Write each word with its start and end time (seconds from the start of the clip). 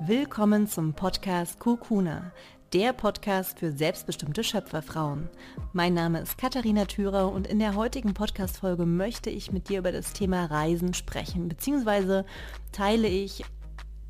Willkommen 0.00 0.66
zum 0.66 0.92
Podcast 0.92 1.58
Kukuna, 1.58 2.30
der 2.74 2.92
Podcast 2.92 3.58
für 3.58 3.72
selbstbestimmte 3.72 4.44
Schöpferfrauen. 4.44 5.30
Mein 5.72 5.94
Name 5.94 6.20
ist 6.20 6.36
Katharina 6.36 6.84
Thürer 6.84 7.32
und 7.32 7.46
in 7.46 7.58
der 7.58 7.74
heutigen 7.74 8.12
Podcast-Folge 8.12 8.84
möchte 8.84 9.30
ich 9.30 9.52
mit 9.52 9.70
dir 9.70 9.78
über 9.78 9.92
das 9.92 10.12
Thema 10.12 10.44
Reisen 10.44 10.92
sprechen, 10.92 11.48
beziehungsweise 11.48 12.26
teile 12.72 13.08
ich 13.08 13.42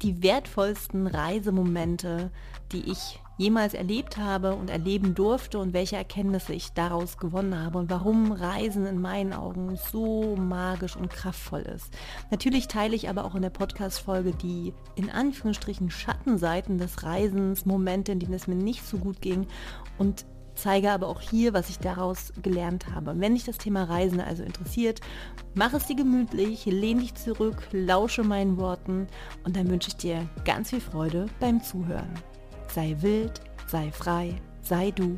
die 0.03 0.25
wertvollsten 0.25 1.07
Reisemomente, 1.07 2.33
die 2.73 2.91
ich 2.91 3.21
jemals 3.37 3.75
erlebt 3.75 4.17
habe 4.17 4.55
und 4.55 4.71
erleben 4.71 5.15
durfte 5.15 5.59
und 5.59 5.73
welche 5.73 5.97
Erkenntnisse 5.97 6.55
ich 6.55 6.73
daraus 6.73 7.19
gewonnen 7.19 7.59
habe 7.63 7.79
und 7.79 7.91
warum 7.91 8.33
Reisen 8.33 8.87
in 8.87 9.01
meinen 9.01 9.33
Augen 9.33 9.77
so 9.77 10.37
magisch 10.37 10.97
und 10.97 11.11
kraftvoll 11.11 11.61
ist. 11.63 11.93
Natürlich 12.31 12.69
teile 12.69 12.97
ich 12.97 13.09
aber 13.09 13.25
auch 13.25 13.35
in 13.35 13.43
der 13.43 13.51
Podcast-Folge 13.51 14.33
die 14.33 14.73
in 14.95 15.11
Anführungsstrichen 15.11 15.91
Schattenseiten 15.91 16.79
des 16.79 17.03
Reisens, 17.03 17.67
Momente, 17.67 18.13
in 18.13 18.21
denen 18.21 18.35
es 18.35 18.47
mir 18.47 18.55
nicht 18.55 18.87
so 18.87 18.99
gut 18.99 19.21
ging 19.21 19.47
und 19.99 20.25
zeige 20.55 20.91
aber 20.91 21.09
auch 21.09 21.21
hier, 21.21 21.53
was 21.53 21.69
ich 21.69 21.79
daraus 21.79 22.33
gelernt 22.43 22.87
habe. 22.95 23.21
Wenn 23.21 23.35
dich 23.35 23.45
das 23.45 23.59
Thema 23.59 23.85
Reisen 23.85 24.21
also 24.21 24.43
interessiert, 24.43 25.01
mach 25.55 25.75
es 25.75 25.87
dir 25.87 25.97
gemütlich, 25.97 26.65
lehn 26.65 26.99
dich 26.99 27.15
zurück, 27.15 27.69
lausche 27.73 28.25
meinen 28.25 28.57
Worten 28.57 29.07
und 29.45 29.57
dann 29.57 29.69
wünsche 29.69 29.89
ich 29.89 29.97
dir 29.97 30.27
ganz 30.45 30.71
viel 30.71 30.81
Freude 30.81 31.27
beim 31.39 31.63
Zuhören. 31.63 32.15
Sei 32.77 32.95
wild, 33.01 33.41
sei 33.69 33.91
frei, 33.91 34.35
sei 34.61 34.91
du. 34.91 35.17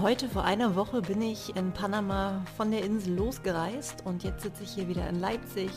Heute 0.00 0.28
vor 0.28 0.44
einer 0.44 0.76
Woche 0.76 1.02
bin 1.02 1.20
ich 1.22 1.56
in 1.56 1.72
Panama 1.72 2.44
von 2.56 2.70
der 2.70 2.84
Insel 2.84 3.16
losgereist 3.16 4.06
und 4.06 4.22
jetzt 4.22 4.44
sitze 4.44 4.62
ich 4.62 4.70
hier 4.70 4.86
wieder 4.86 5.08
in 5.08 5.18
Leipzig, 5.18 5.72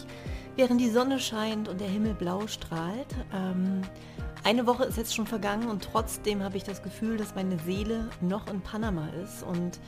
während 0.56 0.80
die 0.80 0.92
Sonne 0.92 1.20
scheint 1.20 1.68
und 1.68 1.82
der 1.82 1.90
Himmel 1.90 2.14
blau 2.14 2.46
strahlt. 2.46 3.16
Ähm, 3.34 3.82
eine 4.44 4.68
Woche 4.68 4.84
ist 4.84 5.00
jetzt 5.00 5.16
schon 5.16 5.26
vergangen 5.26 5.70
und 5.70 5.84
trotzdem 5.84 6.44
habe 6.44 6.58
ich 6.58 6.64
das 6.64 6.84
Gefühl, 6.84 7.18
dass 7.18 7.34
meine 7.34 7.58
Seele 7.58 8.12
noch 8.22 8.46
in 8.46 8.62
Panama 8.62 9.08
ist 9.24 9.42
und 9.42 9.80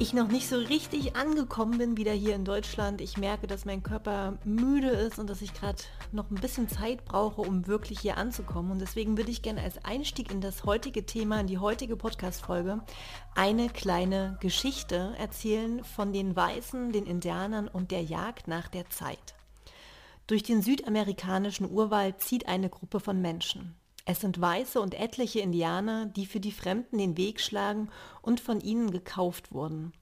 ich 0.00 0.12
noch 0.12 0.28
nicht 0.28 0.48
so 0.48 0.56
richtig 0.56 1.16
angekommen 1.16 1.78
bin 1.78 1.96
wieder 1.96 2.12
hier 2.12 2.36
in 2.36 2.44
Deutschland. 2.44 3.00
Ich 3.00 3.16
merke, 3.16 3.48
dass 3.48 3.64
mein 3.64 3.82
Körper 3.82 4.38
müde 4.44 4.90
ist 4.90 5.18
und 5.18 5.28
dass 5.28 5.42
ich 5.42 5.52
gerade 5.54 5.82
noch 6.12 6.30
ein 6.30 6.36
bisschen 6.36 6.68
Zeit 6.68 7.04
brauche, 7.04 7.40
um 7.40 7.66
wirklich 7.66 7.98
hier 7.98 8.16
anzukommen. 8.16 8.70
Und 8.70 8.80
deswegen 8.80 9.16
würde 9.16 9.32
ich 9.32 9.42
gerne 9.42 9.60
als 9.60 9.84
Einstieg 9.84 10.30
in 10.30 10.40
das 10.40 10.64
heutige 10.64 11.04
Thema, 11.04 11.40
in 11.40 11.48
die 11.48 11.58
heutige 11.58 11.96
Podcast-Folge, 11.96 12.80
eine 13.34 13.68
kleine 13.70 14.36
Geschichte 14.40 15.14
erzählen 15.18 15.82
von 15.82 16.12
den 16.12 16.36
Weißen, 16.36 16.92
den 16.92 17.04
Indianern 17.04 17.66
und 17.66 17.90
der 17.90 18.02
Jagd 18.02 18.46
nach 18.46 18.68
der 18.68 18.88
Zeit. 18.90 19.34
Durch 20.28 20.44
den 20.44 20.62
südamerikanischen 20.62 21.68
Urwald 21.68 22.20
zieht 22.20 22.46
eine 22.46 22.68
Gruppe 22.68 23.00
von 23.00 23.20
Menschen. 23.20 23.74
Es 24.10 24.20
sind 24.20 24.40
Weiße 24.40 24.80
und 24.80 24.94
etliche 24.94 25.40
Indianer, 25.40 26.06
die 26.06 26.24
für 26.24 26.40
die 26.40 26.50
Fremden 26.50 26.96
den 26.96 27.18
Weg 27.18 27.42
schlagen 27.42 27.90
und 28.22 28.40
von 28.40 28.58
ihnen 28.62 28.90
gekauft 28.90 29.52
wurden. 29.52 29.92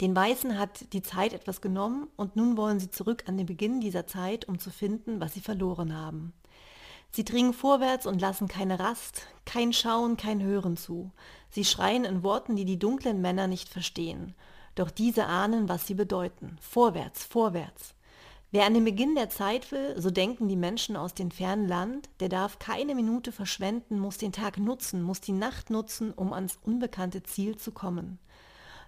Den 0.00 0.14
Weißen 0.14 0.56
hat 0.56 0.92
die 0.92 1.02
Zeit 1.02 1.32
etwas 1.32 1.60
genommen 1.60 2.06
und 2.14 2.36
nun 2.36 2.56
wollen 2.56 2.78
sie 2.78 2.92
zurück 2.92 3.24
an 3.26 3.36
den 3.36 3.46
Beginn 3.46 3.80
dieser 3.80 4.06
Zeit, 4.06 4.46
um 4.46 4.60
zu 4.60 4.70
finden, 4.70 5.20
was 5.20 5.34
sie 5.34 5.40
verloren 5.40 5.98
haben. 5.98 6.32
Sie 7.10 7.24
dringen 7.24 7.52
vorwärts 7.52 8.06
und 8.06 8.20
lassen 8.20 8.46
keine 8.46 8.78
Rast, 8.78 9.26
kein 9.46 9.72
Schauen, 9.72 10.16
kein 10.16 10.40
Hören 10.40 10.76
zu. 10.76 11.10
Sie 11.50 11.64
schreien 11.64 12.04
in 12.04 12.22
Worten, 12.22 12.54
die 12.54 12.64
die 12.64 12.78
dunklen 12.78 13.20
Männer 13.20 13.48
nicht 13.48 13.68
verstehen. 13.68 14.36
Doch 14.76 14.92
diese 14.92 15.26
ahnen, 15.26 15.68
was 15.68 15.88
sie 15.88 15.94
bedeuten. 15.94 16.56
Vorwärts, 16.60 17.24
vorwärts. 17.24 17.96
Wer 18.52 18.66
an 18.66 18.74
den 18.74 18.84
Beginn 18.84 19.14
der 19.14 19.30
Zeit 19.30 19.70
will, 19.70 19.94
so 19.96 20.10
denken 20.10 20.48
die 20.48 20.56
Menschen 20.56 20.96
aus 20.96 21.14
dem 21.14 21.30
fernen 21.30 21.68
Land, 21.68 22.10
der 22.18 22.28
darf 22.28 22.58
keine 22.58 22.96
Minute 22.96 23.30
verschwenden, 23.30 24.00
muss 24.00 24.18
den 24.18 24.32
Tag 24.32 24.58
nutzen, 24.58 25.02
muss 25.02 25.20
die 25.20 25.30
Nacht 25.30 25.70
nutzen, 25.70 26.12
um 26.12 26.32
ans 26.32 26.58
unbekannte 26.62 27.22
Ziel 27.22 27.56
zu 27.56 27.70
kommen. 27.70 28.18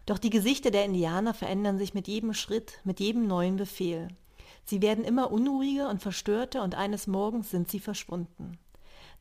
Doch 0.04 0.18
die 0.18 0.30
Gesichter 0.30 0.72
der 0.72 0.84
Indianer 0.84 1.32
verändern 1.32 1.78
sich 1.78 1.94
mit 1.94 2.08
jedem 2.08 2.34
Schritt, 2.34 2.80
mit 2.82 2.98
jedem 2.98 3.28
neuen 3.28 3.54
Befehl. 3.54 4.08
Sie 4.64 4.82
werden 4.82 5.04
immer 5.04 5.30
unruhiger 5.30 5.90
und 5.90 6.02
verstörter 6.02 6.64
und 6.64 6.74
eines 6.74 7.06
Morgens 7.06 7.50
sind 7.50 7.70
sie 7.70 7.80
verschwunden. 7.80 8.58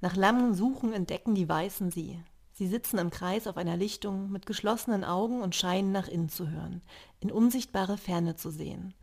Nach 0.01 0.15
langem 0.15 0.55
Suchen 0.55 0.91
entdecken 0.91 1.35
die 1.35 1.47
Weißen 1.47 1.91
sie. 1.91 2.19
Sie 2.53 2.67
sitzen 2.67 2.97
im 2.97 3.11
Kreis 3.11 3.45
auf 3.45 3.57
einer 3.57 3.77
Lichtung 3.77 4.31
mit 4.31 4.47
geschlossenen 4.47 5.03
Augen 5.03 5.41
und 5.41 5.55
scheinen 5.55 5.91
nach 5.91 6.07
innen 6.07 6.29
zu 6.29 6.49
hören, 6.49 6.81
in 7.19 7.31
unsichtbare 7.31 7.97
Ferne 7.97 8.35
zu 8.35 8.49
sehen. 8.49 8.95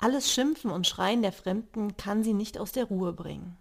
Alles 0.00 0.32
Schimpfen 0.32 0.70
und 0.70 0.86
Schreien 0.86 1.22
der 1.22 1.32
Fremden 1.32 1.96
kann 1.96 2.22
sie 2.22 2.32
nicht 2.32 2.58
aus 2.58 2.70
der 2.70 2.84
Ruhe 2.84 3.12
bringen. 3.12 3.56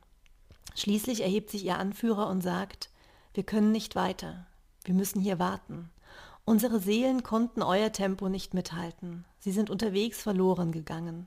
Schließlich 0.75 1.21
erhebt 1.21 1.49
sich 1.49 1.65
ihr 1.65 1.79
Anführer 1.79 2.29
und 2.29 2.41
sagt, 2.41 2.91
wir 3.33 3.41
können 3.43 3.71
nicht 3.71 3.95
weiter, 3.95 4.45
wir 4.83 4.93
müssen 4.93 5.19
hier 5.19 5.39
warten. 5.39 5.89
Unsere 6.45 6.79
Seelen 6.79 7.23
konnten 7.23 7.63
euer 7.63 7.91
Tempo 7.91 8.29
nicht 8.29 8.53
mithalten, 8.53 9.25
sie 9.39 9.51
sind 9.51 9.71
unterwegs 9.71 10.21
verloren 10.21 10.71
gegangen. 10.71 11.25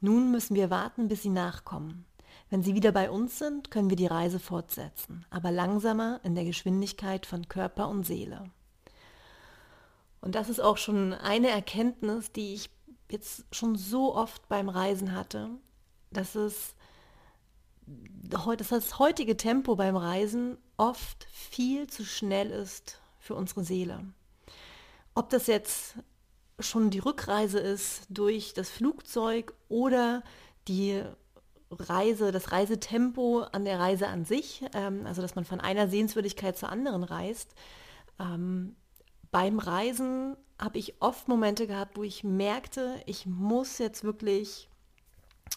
Nun 0.00 0.30
müssen 0.30 0.54
wir 0.54 0.70
warten, 0.70 1.08
bis 1.08 1.22
sie 1.22 1.30
nachkommen. 1.30 2.04
Wenn 2.48 2.62
sie 2.62 2.74
wieder 2.74 2.92
bei 2.92 3.10
uns 3.10 3.38
sind, 3.38 3.70
können 3.72 3.90
wir 3.90 3.96
die 3.96 4.06
Reise 4.06 4.38
fortsetzen, 4.38 5.26
aber 5.30 5.50
langsamer 5.50 6.20
in 6.22 6.36
der 6.36 6.44
Geschwindigkeit 6.44 7.26
von 7.26 7.48
Körper 7.48 7.88
und 7.88 8.06
Seele. 8.06 8.44
Und 10.20 10.36
das 10.36 10.48
ist 10.48 10.60
auch 10.60 10.76
schon 10.76 11.12
eine 11.14 11.48
Erkenntnis, 11.48 12.30
die 12.30 12.54
ich 12.54 12.70
jetzt 13.12 13.44
schon 13.52 13.76
so 13.76 14.14
oft 14.14 14.48
beim 14.48 14.68
Reisen 14.68 15.12
hatte, 15.12 15.50
dass 16.10 16.34
es 16.34 16.74
dass 17.86 18.68
das 18.68 18.98
heutige 18.98 19.36
Tempo 19.36 19.74
beim 19.76 19.96
Reisen 19.96 20.56
oft 20.76 21.26
viel 21.32 21.88
zu 21.88 22.04
schnell 22.04 22.50
ist 22.50 23.00
für 23.18 23.34
unsere 23.34 23.64
Seele. 23.64 24.04
Ob 25.14 25.30
das 25.30 25.46
jetzt 25.46 25.96
schon 26.58 26.90
die 26.90 27.00
Rückreise 27.00 27.58
ist 27.58 28.06
durch 28.08 28.54
das 28.54 28.70
Flugzeug 28.70 29.52
oder 29.68 30.22
die 30.68 31.02
Reise, 31.70 32.32
das 32.32 32.52
Reisetempo 32.52 33.40
an 33.52 33.64
der 33.64 33.78
Reise 33.78 34.08
an 34.08 34.24
sich, 34.24 34.62
ähm, 34.74 35.06
also 35.06 35.22
dass 35.22 35.34
man 35.34 35.44
von 35.44 35.60
einer 35.60 35.88
Sehenswürdigkeit 35.88 36.56
zur 36.56 36.68
anderen 36.68 37.02
reist. 37.02 37.54
Ähm, 38.18 38.76
beim 39.32 39.58
Reisen 39.58 40.36
habe 40.60 40.78
ich 40.78 40.94
oft 41.00 41.26
Momente 41.26 41.66
gehabt, 41.66 41.96
wo 41.96 42.04
ich 42.04 42.22
merkte, 42.22 43.00
ich 43.06 43.26
muss 43.26 43.78
jetzt 43.78 44.04
wirklich 44.04 44.68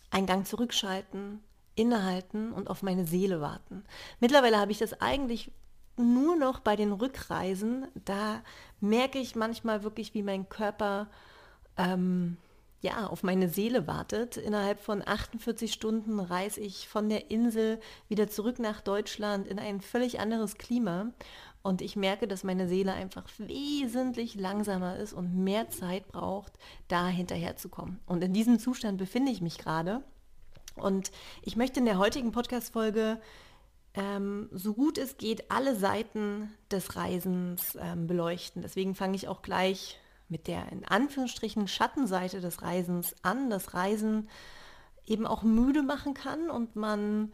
einen 0.10 0.26
Gang 0.26 0.48
zurückschalten, 0.48 1.44
innehalten 1.76 2.52
und 2.54 2.70
auf 2.70 2.82
meine 2.82 3.06
Seele 3.06 3.42
warten. 3.42 3.84
Mittlerweile 4.20 4.58
habe 4.58 4.72
ich 4.72 4.80
das 4.80 5.00
eigentlich 5.02 5.52
nur 5.98 6.36
noch 6.36 6.60
bei 6.60 6.76
den 6.76 6.92
Rückreisen. 6.92 7.88
Da 8.06 8.42
merke 8.80 9.20
ich 9.20 9.36
manchmal 9.36 9.84
wirklich, 9.84 10.14
wie 10.14 10.24
mein 10.24 10.50
Körper 10.50 11.08
ähm, 11.78 12.38
ja, 12.82 13.08
auf 13.08 13.24
meine 13.24 13.50
Seele 13.50 13.88
wartet. 13.88 14.38
Innerhalb 14.38 14.80
von 14.80 15.06
48 15.06 15.74
Stunden 15.74 16.20
reise 16.20 16.62
ich 16.62 16.88
von 16.88 17.10
der 17.10 17.30
Insel 17.30 17.80
wieder 18.08 18.30
zurück 18.30 18.60
nach 18.60 18.82
Deutschland 18.82 19.48
in 19.48 19.60
ein 19.60 19.82
völlig 19.82 20.20
anderes 20.20 20.58
Klima. 20.58 21.12
Und 21.66 21.82
ich 21.82 21.96
merke, 21.96 22.28
dass 22.28 22.44
meine 22.44 22.68
Seele 22.68 22.94
einfach 22.94 23.24
wesentlich 23.40 24.36
langsamer 24.36 24.98
ist 24.98 25.14
und 25.14 25.36
mehr 25.36 25.68
Zeit 25.72 26.08
braucht, 26.10 26.54
da 26.90 27.08
hinterherzukommen. 27.08 28.00
Und 28.06 28.24
in 28.24 28.34
diesem 28.34 28.60
Zustand 28.60 29.00
befinde 29.00 29.32
ich 29.32 29.42
mich 29.42 29.58
gerade. 29.58 30.04
Und 30.76 31.12
ich 31.42 31.56
möchte 31.56 31.80
in 31.80 31.88
der 31.88 31.98
heutigen 31.98 32.32
Podcast-Folge 32.32 33.20
ähm, 33.96 34.48
so 34.52 34.76
gut 34.76 35.00
es 35.00 35.18
geht 35.18 35.50
alle 35.50 35.76
Seiten 35.76 36.54
des 36.70 36.98
Reisens 36.98 37.76
ähm, 37.82 38.06
beleuchten. 38.06 38.62
Deswegen 38.62 38.94
fange 38.94 39.16
ich 39.16 39.28
auch 39.28 39.42
gleich 39.42 40.00
mit 40.30 40.46
der 40.46 40.72
in 40.72 40.86
Anführungsstrichen 40.86 41.68
Schattenseite 41.68 42.42
des 42.42 42.62
Reisens 42.62 43.16
an, 43.24 43.50
das 43.50 43.74
Reisen 43.74 44.30
eben 45.08 45.26
auch 45.26 45.42
müde 45.42 45.82
machen 45.82 46.14
kann 46.14 46.52
und 46.52 46.76
man 46.76 47.34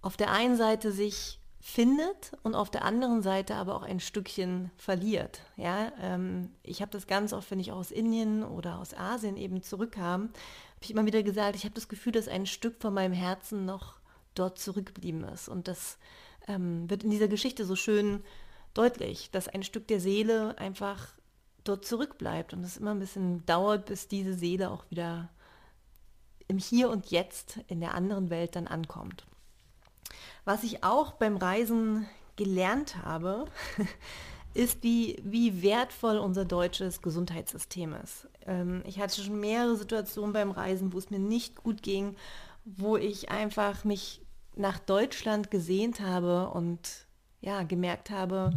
auf 0.00 0.16
der 0.16 0.32
einen 0.32 0.56
Seite 0.56 0.90
sich 0.90 1.37
findet 1.60 2.32
und 2.42 2.54
auf 2.54 2.70
der 2.70 2.84
anderen 2.84 3.22
Seite 3.22 3.54
aber 3.54 3.74
auch 3.74 3.82
ein 3.82 4.00
Stückchen 4.00 4.70
verliert. 4.76 5.40
Ja, 5.56 5.92
ähm, 6.00 6.50
ich 6.62 6.80
habe 6.80 6.92
das 6.92 7.06
ganz 7.06 7.32
oft, 7.32 7.50
wenn 7.50 7.60
ich 7.60 7.72
aus 7.72 7.90
Indien 7.90 8.44
oder 8.44 8.78
aus 8.78 8.94
Asien 8.94 9.36
eben 9.36 9.62
zurückkam, 9.62 10.22
habe 10.22 10.84
ich 10.84 10.90
immer 10.92 11.06
wieder 11.06 11.22
gesagt, 11.22 11.56
ich 11.56 11.64
habe 11.64 11.74
das 11.74 11.88
Gefühl, 11.88 12.12
dass 12.12 12.28
ein 12.28 12.46
Stück 12.46 12.80
von 12.80 12.94
meinem 12.94 13.12
Herzen 13.12 13.64
noch 13.64 13.94
dort 14.34 14.58
zurückgeblieben 14.58 15.24
ist. 15.24 15.48
Und 15.48 15.66
das 15.66 15.98
ähm, 16.46 16.88
wird 16.88 17.02
in 17.02 17.10
dieser 17.10 17.28
Geschichte 17.28 17.64
so 17.64 17.74
schön 17.74 18.22
deutlich, 18.74 19.30
dass 19.32 19.48
ein 19.48 19.64
Stück 19.64 19.88
der 19.88 20.00
Seele 20.00 20.56
einfach 20.58 21.08
dort 21.64 21.84
zurückbleibt 21.84 22.54
und 22.54 22.62
es 22.62 22.76
immer 22.76 22.92
ein 22.92 23.00
bisschen 23.00 23.44
dauert, 23.46 23.86
bis 23.86 24.06
diese 24.06 24.34
Seele 24.34 24.70
auch 24.70 24.84
wieder 24.90 25.28
im 26.46 26.58
Hier 26.58 26.88
und 26.88 27.10
Jetzt 27.10 27.58
in 27.66 27.80
der 27.80 27.94
anderen 27.94 28.30
Welt 28.30 28.56
dann 28.56 28.68
ankommt. 28.68 29.26
Was 30.44 30.64
ich 30.64 30.84
auch 30.84 31.12
beim 31.12 31.36
Reisen 31.36 32.06
gelernt 32.36 33.02
habe, 33.04 33.46
ist, 34.54 34.82
wie, 34.82 35.20
wie 35.22 35.62
wertvoll 35.62 36.18
unser 36.18 36.44
deutsches 36.44 37.02
Gesundheitssystem 37.02 37.94
ist. 37.94 38.28
Ähm, 38.46 38.82
ich 38.86 38.98
hatte 38.98 39.20
schon 39.20 39.40
mehrere 39.40 39.76
Situationen 39.76 40.32
beim 40.32 40.50
Reisen, 40.50 40.92
wo 40.92 40.98
es 40.98 41.10
mir 41.10 41.18
nicht 41.18 41.62
gut 41.62 41.82
ging, 41.82 42.16
wo 42.64 42.96
ich 42.96 43.30
einfach 43.30 43.84
mich 43.84 44.22
nach 44.56 44.78
Deutschland 44.78 45.50
gesehnt 45.50 46.00
habe 46.00 46.50
und 46.50 47.06
ja, 47.40 47.62
gemerkt 47.62 48.10
habe, 48.10 48.50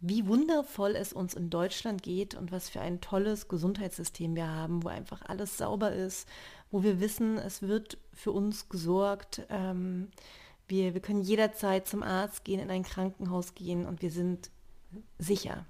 wie 0.00 0.26
wundervoll 0.28 0.94
es 0.94 1.12
uns 1.12 1.34
in 1.34 1.50
Deutschland 1.50 2.02
geht 2.02 2.36
und 2.36 2.52
was 2.52 2.68
für 2.68 2.80
ein 2.80 3.00
tolles 3.00 3.48
Gesundheitssystem 3.48 4.36
wir 4.36 4.48
haben, 4.48 4.84
wo 4.84 4.88
einfach 4.88 5.22
alles 5.22 5.58
sauber 5.58 5.92
ist, 5.92 6.28
wo 6.70 6.84
wir 6.84 7.00
wissen, 7.00 7.38
es 7.38 7.62
wird 7.62 7.98
für 8.12 8.30
uns 8.30 8.68
gesorgt. 8.68 9.42
Ähm, 9.48 10.08
wir, 10.68 10.94
wir 10.94 11.00
können 11.00 11.22
jederzeit 11.22 11.88
zum 11.88 12.02
Arzt 12.02 12.44
gehen, 12.44 12.60
in 12.60 12.70
ein 12.70 12.82
Krankenhaus 12.84 13.54
gehen 13.54 13.86
und 13.86 14.02
wir 14.02 14.10
sind 14.10 14.50
sicher. 15.18 15.64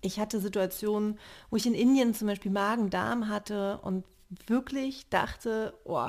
Ich 0.00 0.18
hatte 0.18 0.40
Situationen, 0.40 1.18
wo 1.50 1.56
ich 1.56 1.66
in 1.66 1.74
Indien 1.74 2.14
zum 2.14 2.28
Beispiel 2.28 2.50
Magen-Darm 2.50 3.28
hatte 3.28 3.78
und 3.82 4.04
wirklich 4.46 5.08
dachte, 5.08 5.74
oh, 5.84 6.08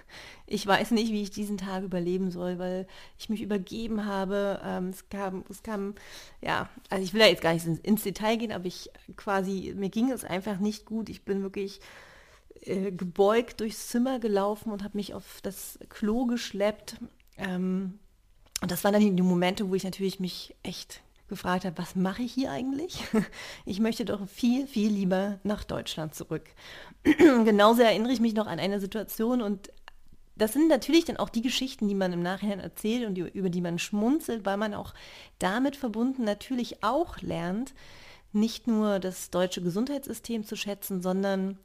ich 0.46 0.66
weiß 0.66 0.92
nicht, 0.92 1.12
wie 1.12 1.22
ich 1.22 1.30
diesen 1.30 1.58
Tag 1.58 1.82
überleben 1.82 2.30
soll, 2.30 2.58
weil 2.58 2.86
ich 3.18 3.28
mich 3.28 3.42
übergeben 3.42 4.04
habe. 4.04 4.60
Ähm, 4.64 4.88
es 4.88 5.08
kam, 5.08 5.44
es 5.48 5.62
kam, 5.62 5.94
ja, 6.40 6.68
also 6.90 7.04
ich 7.04 7.12
will 7.12 7.20
da 7.20 7.26
jetzt 7.26 7.42
gar 7.42 7.54
nicht 7.54 7.66
ins, 7.66 8.02
Detail 8.02 8.36
gehen, 8.36 8.52
aber 8.52 8.66
ich 8.66 8.90
quasi, 9.16 9.74
mir 9.76 9.90
ging 9.90 10.10
es 10.10 10.24
einfach 10.24 10.58
nicht 10.58 10.86
gut. 10.86 11.08
Ich 11.08 11.24
bin 11.24 11.42
wirklich 11.42 11.80
äh, 12.62 12.92
gebeugt 12.92 13.60
durchs 13.60 13.88
Zimmer 13.88 14.18
gelaufen 14.18 14.72
und 14.72 14.82
habe 14.82 14.96
mich 14.96 15.14
auf 15.14 15.40
das 15.42 15.78
Klo 15.88 16.26
geschleppt. 16.26 16.96
Ähm, 17.38 17.98
und 18.62 18.70
das 18.70 18.84
waren 18.84 18.94
dann 18.94 19.16
die 19.16 19.22
Momente, 19.22 19.68
wo 19.68 19.74
ich 19.74 19.84
natürlich 19.84 20.20
mich 20.20 20.54
echt 20.62 21.02
gefragt 21.28 21.64
habe, 21.64 21.78
was 21.78 21.96
mache 21.96 22.22
ich 22.22 22.32
hier 22.32 22.50
eigentlich? 22.50 23.04
Ich 23.64 23.80
möchte 23.80 24.04
doch 24.04 24.26
viel, 24.28 24.66
viel 24.66 24.90
lieber 24.90 25.38
nach 25.42 25.64
Deutschland 25.64 26.14
zurück. 26.14 26.44
Genauso 27.04 27.82
erinnere 27.82 28.12
ich 28.12 28.20
mich 28.20 28.34
noch 28.34 28.46
an 28.46 28.60
eine 28.60 28.80
Situation 28.80 29.42
und 29.42 29.70
das 30.36 30.52
sind 30.52 30.68
natürlich 30.68 31.06
dann 31.06 31.16
auch 31.16 31.30
die 31.30 31.42
Geschichten, 31.42 31.88
die 31.88 31.94
man 31.94 32.12
im 32.12 32.22
Nachhinein 32.22 32.60
erzählt 32.60 33.06
und 33.06 33.14
die, 33.14 33.22
über 33.22 33.48
die 33.48 33.62
man 33.62 33.78
schmunzelt, 33.78 34.44
weil 34.44 34.58
man 34.58 34.74
auch 34.74 34.92
damit 35.38 35.76
verbunden 35.76 36.24
natürlich 36.24 36.84
auch 36.84 37.20
lernt, 37.22 37.74
nicht 38.32 38.66
nur 38.66 38.98
das 38.98 39.30
deutsche 39.30 39.62
Gesundheitssystem 39.62 40.44
zu 40.44 40.54
schätzen, 40.54 41.00
sondern 41.00 41.58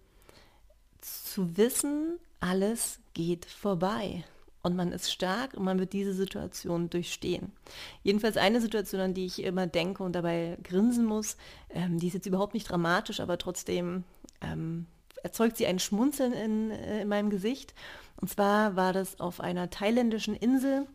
zu 1.01 1.57
wissen, 1.57 2.17
alles 2.39 3.00
geht 3.13 3.45
vorbei 3.45 4.24
und 4.63 4.75
man 4.75 4.91
ist 4.91 5.11
stark 5.11 5.55
und 5.55 5.63
man 5.63 5.79
wird 5.79 5.93
diese 5.93 6.13
Situation 6.13 6.89
durchstehen. 6.89 7.51
Jedenfalls 8.03 8.37
eine 8.37 8.61
Situation, 8.61 9.01
an 9.01 9.13
die 9.13 9.25
ich 9.25 9.43
immer 9.43 9.67
denke 9.67 10.03
und 10.03 10.13
dabei 10.13 10.57
grinsen 10.63 11.05
muss, 11.05 11.37
ähm, 11.69 11.99
die 11.99 12.07
ist 12.07 12.13
jetzt 12.13 12.27
überhaupt 12.27 12.53
nicht 12.53 12.69
dramatisch, 12.69 13.19
aber 13.19 13.37
trotzdem 13.37 14.03
ähm, 14.41 14.85
erzeugt 15.23 15.57
sie 15.57 15.67
ein 15.67 15.79
Schmunzeln 15.79 16.33
in, 16.33 16.71
äh, 16.71 17.01
in 17.01 17.07
meinem 17.07 17.29
Gesicht. 17.29 17.73
Und 18.19 18.29
zwar 18.29 18.75
war 18.75 18.93
das 18.93 19.19
auf 19.19 19.39
einer 19.39 19.69
thailändischen 19.69 20.35
Insel. 20.35 20.85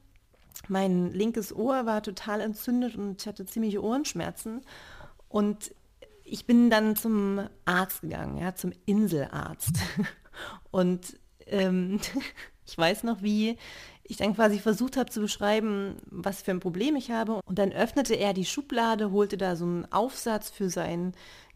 Mein 0.69 1.13
linkes 1.13 1.55
Ohr 1.55 1.87
war 1.87 2.03
total 2.03 2.41
entzündet 2.41 2.97
und 2.97 3.21
ich 3.21 3.29
hatte 3.29 3.47
ziemliche 3.47 3.83
Ohrenschmerzen. 3.83 4.63
Und 5.29 5.75
ich 6.25 6.47
bin 6.47 6.71
dann 6.71 6.97
zum 6.97 7.49
Arzt 7.65 8.03
gegangen, 8.03 8.39
ja, 8.39 8.55
zum 8.55 8.73
Inselarzt. 8.85 9.77
Und 10.71 11.19
ähm, 11.47 12.01
ich 12.67 12.77
weiß 12.77 13.05
noch, 13.05 13.23
wie 13.23 13.57
ich 14.09 14.17
dann 14.17 14.35
quasi 14.35 14.59
versucht 14.59 14.97
habe 14.97 15.11
zu 15.11 15.21
beschreiben, 15.21 15.97
was 16.07 16.43
für 16.43 16.53
ein 16.53 16.61
Problem 16.61 16.97
ich 16.97 17.11
habe. 17.11 17.41
Und 17.45 17.59
dann 17.59 17.73
öffnete 17.73 18.15
er 18.15 18.35
die 18.35 18.45
Schublade, 18.45 19.11
holte 19.11 19.37
da 19.37 19.57
so 19.57 19.65
einen 19.65 19.91
Aufsatz 19.93 20.51
für 20.51 20.71
sein 20.71 21.13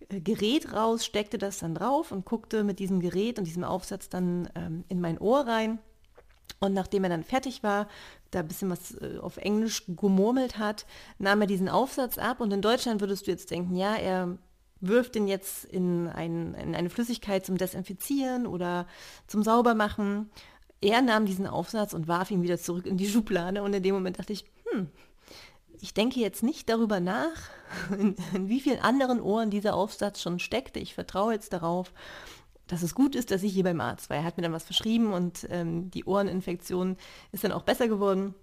äh, 0.09 0.21
Gerät 0.21 0.73
raus, 0.73 1.05
steckte 1.05 1.39
das 1.39 1.59
dann 1.59 1.75
drauf 1.75 2.13
und 2.13 2.25
guckte 2.25 2.65
mit 2.65 2.79
diesem 2.79 3.01
Gerät 3.01 3.39
und 3.39 3.45
diesem 3.45 3.65
Aufsatz 3.65 4.09
dann 4.09 4.49
ähm, 4.55 4.85
in 4.89 5.01
mein 5.01 5.19
Ohr 5.19 5.47
rein. 5.47 5.79
Und 6.59 6.75
nachdem 6.75 7.05
er 7.05 7.11
dann 7.11 7.25
fertig 7.25 7.63
war, 7.63 7.89
da 8.31 8.41
ein 8.41 8.49
bisschen 8.49 8.71
was 8.71 8.95
äh, 9.01 9.19
auf 9.21 9.37
Englisch 9.37 9.85
gemurmelt 9.87 10.59
hat, 10.59 10.87
nahm 11.19 11.41
er 11.41 11.47
diesen 11.47 11.69
Aufsatz 11.69 12.19
ab. 12.19 12.41
Und 12.41 12.53
in 12.53 12.63
Deutschland 12.63 13.01
würdest 13.01 13.27
du 13.27 13.31
jetzt 13.31 13.51
denken, 13.51 13.77
ja, 13.77 13.95
er 13.95 14.39
wirft 14.81 15.15
den 15.15 15.29
jetzt 15.29 15.65
in, 15.67 16.09
ein, 16.09 16.55
in 16.55 16.75
eine 16.75 16.91
Flüssigkeit 16.91 17.45
zum 17.45 17.59
Desinfizieren 17.59 18.47
oder 18.47 18.87
zum 19.27 19.43
Saubermachen. 19.43 20.31
Er 20.81 21.03
nahm 21.03 21.27
diesen 21.27 21.47
Aufsatz 21.47 21.93
und 21.93 22.09
warf 22.09 22.31
ihn 22.31 22.43
wieder 22.43 22.59
zurück 22.59 22.87
in 22.87 22.97
die 22.97 23.09
Schublade. 23.09 23.63
Und 23.63 23.75
in 23.75 23.83
dem 23.83 23.95
Moment 23.95 24.19
dachte 24.19 24.33
ich, 24.33 24.45
hm, 24.71 24.89
ich 25.81 25.95
denke 25.95 26.21
jetzt 26.21 26.43
nicht 26.43 26.69
darüber 26.69 27.01
nach, 27.01 27.51
in, 27.99 28.17
in, 28.35 28.49
wie 28.49 28.61
vielen 28.61 28.81
anderen 28.81 29.21
Ohren 29.21 29.51
dieser 29.51 29.75
Aufsatz 29.75 30.23
schon 30.23 30.39
steckte. 30.39 30.81
Ich 30.81 30.95
vertraue 30.95 31.35
jetzt 31.35 31.53
darauf, 31.53 31.93
dass 32.67 32.83
es 32.83 32.95
gut 32.95 33.15
ist, 33.15 33.31
dass 33.31 33.43
ich 33.43 33.53
hier 33.53 33.65
beim 33.65 33.81
Arzt 33.81 34.11
war. 34.11 34.17
Er 34.17 34.25
hat 34.25 34.37
mir 34.37 34.43
dann 34.43 34.53
was 34.53 34.65
verschrieben 34.65 35.13
und 35.13 35.47
ähm, 35.51 35.91
die 35.91 36.05
Ohreninfektion 36.05 36.97
ist 37.33 37.45
dann 37.45 37.53
auch 37.53 37.63
besser 37.63 37.89
geworden. 37.89 38.35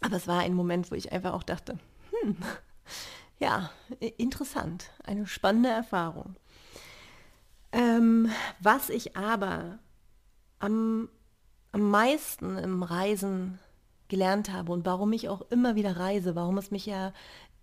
Aber 0.00 0.16
es 0.16 0.26
war 0.26 0.40
ein 0.40 0.54
Moment, 0.54 0.90
wo 0.90 0.94
ich 0.94 1.12
einfach 1.12 1.32
auch 1.32 1.42
dachte, 1.42 1.78
hm, 2.10 2.36
ja, 3.38 3.70
interessant, 4.18 4.90
eine 5.04 5.26
spannende 5.26 5.68
Erfahrung. 5.68 6.36
Ähm, 7.72 8.30
was 8.58 8.90
ich 8.90 9.16
aber 9.16 9.78
am, 10.58 11.08
am 11.72 11.90
meisten 11.90 12.56
im 12.58 12.82
Reisen 12.82 13.58
gelernt 14.08 14.52
habe 14.52 14.72
und 14.72 14.84
warum 14.84 15.12
ich 15.12 15.28
auch 15.28 15.42
immer 15.50 15.76
wieder 15.76 15.96
reise, 15.96 16.34
warum 16.34 16.58
es 16.58 16.70
mich 16.70 16.86
ja 16.86 17.12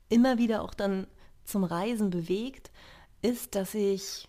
immer 0.10 0.38
wieder 0.38 0.62
auch 0.64 0.74
dann 0.74 1.08
zum 1.44 1.64
Reisen 1.64 2.10
bewegt, 2.10 2.72
ist, 3.22 3.56
dass 3.56 3.74
ich 3.74 4.28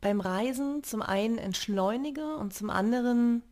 beim 0.00 0.20
Reisen 0.20 0.82
zum 0.82 1.02
einen 1.02 1.38
entschleunige 1.38 2.36
und 2.36 2.52
zum 2.52 2.70
anderen, 2.70 3.42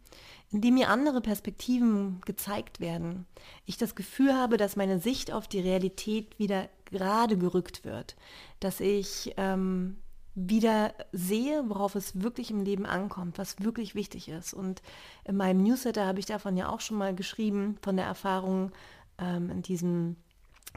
indem 0.50 0.74
mir 0.74 0.90
andere 0.90 1.20
Perspektiven 1.20 2.20
gezeigt 2.26 2.80
werden, 2.80 3.26
ich 3.64 3.78
das 3.78 3.94
Gefühl 3.94 4.34
habe, 4.34 4.56
dass 4.56 4.76
meine 4.76 5.00
Sicht 5.00 5.32
auf 5.32 5.48
die 5.48 5.60
Realität 5.60 6.38
wieder 6.38 6.68
gerade 6.84 7.38
gerückt 7.38 7.84
wird, 7.84 8.16
dass 8.60 8.80
ich 8.80 9.34
ähm, 9.36 9.96
wieder 10.34 10.92
sehe, 11.12 11.62
worauf 11.68 11.94
es 11.94 12.20
wirklich 12.20 12.50
im 12.50 12.64
Leben 12.64 12.86
ankommt, 12.86 13.38
was 13.38 13.60
wirklich 13.62 13.94
wichtig 13.94 14.28
ist. 14.28 14.52
Und 14.52 14.82
in 15.24 15.36
meinem 15.36 15.62
Newsletter 15.62 16.06
habe 16.06 16.18
ich 16.18 16.26
davon 16.26 16.56
ja 16.56 16.68
auch 16.68 16.80
schon 16.80 16.98
mal 16.98 17.14
geschrieben, 17.14 17.78
von 17.82 17.96
der 17.96 18.06
Erfahrung 18.06 18.72
ähm, 19.18 19.50
in 19.50 19.62
diesem 19.62 20.16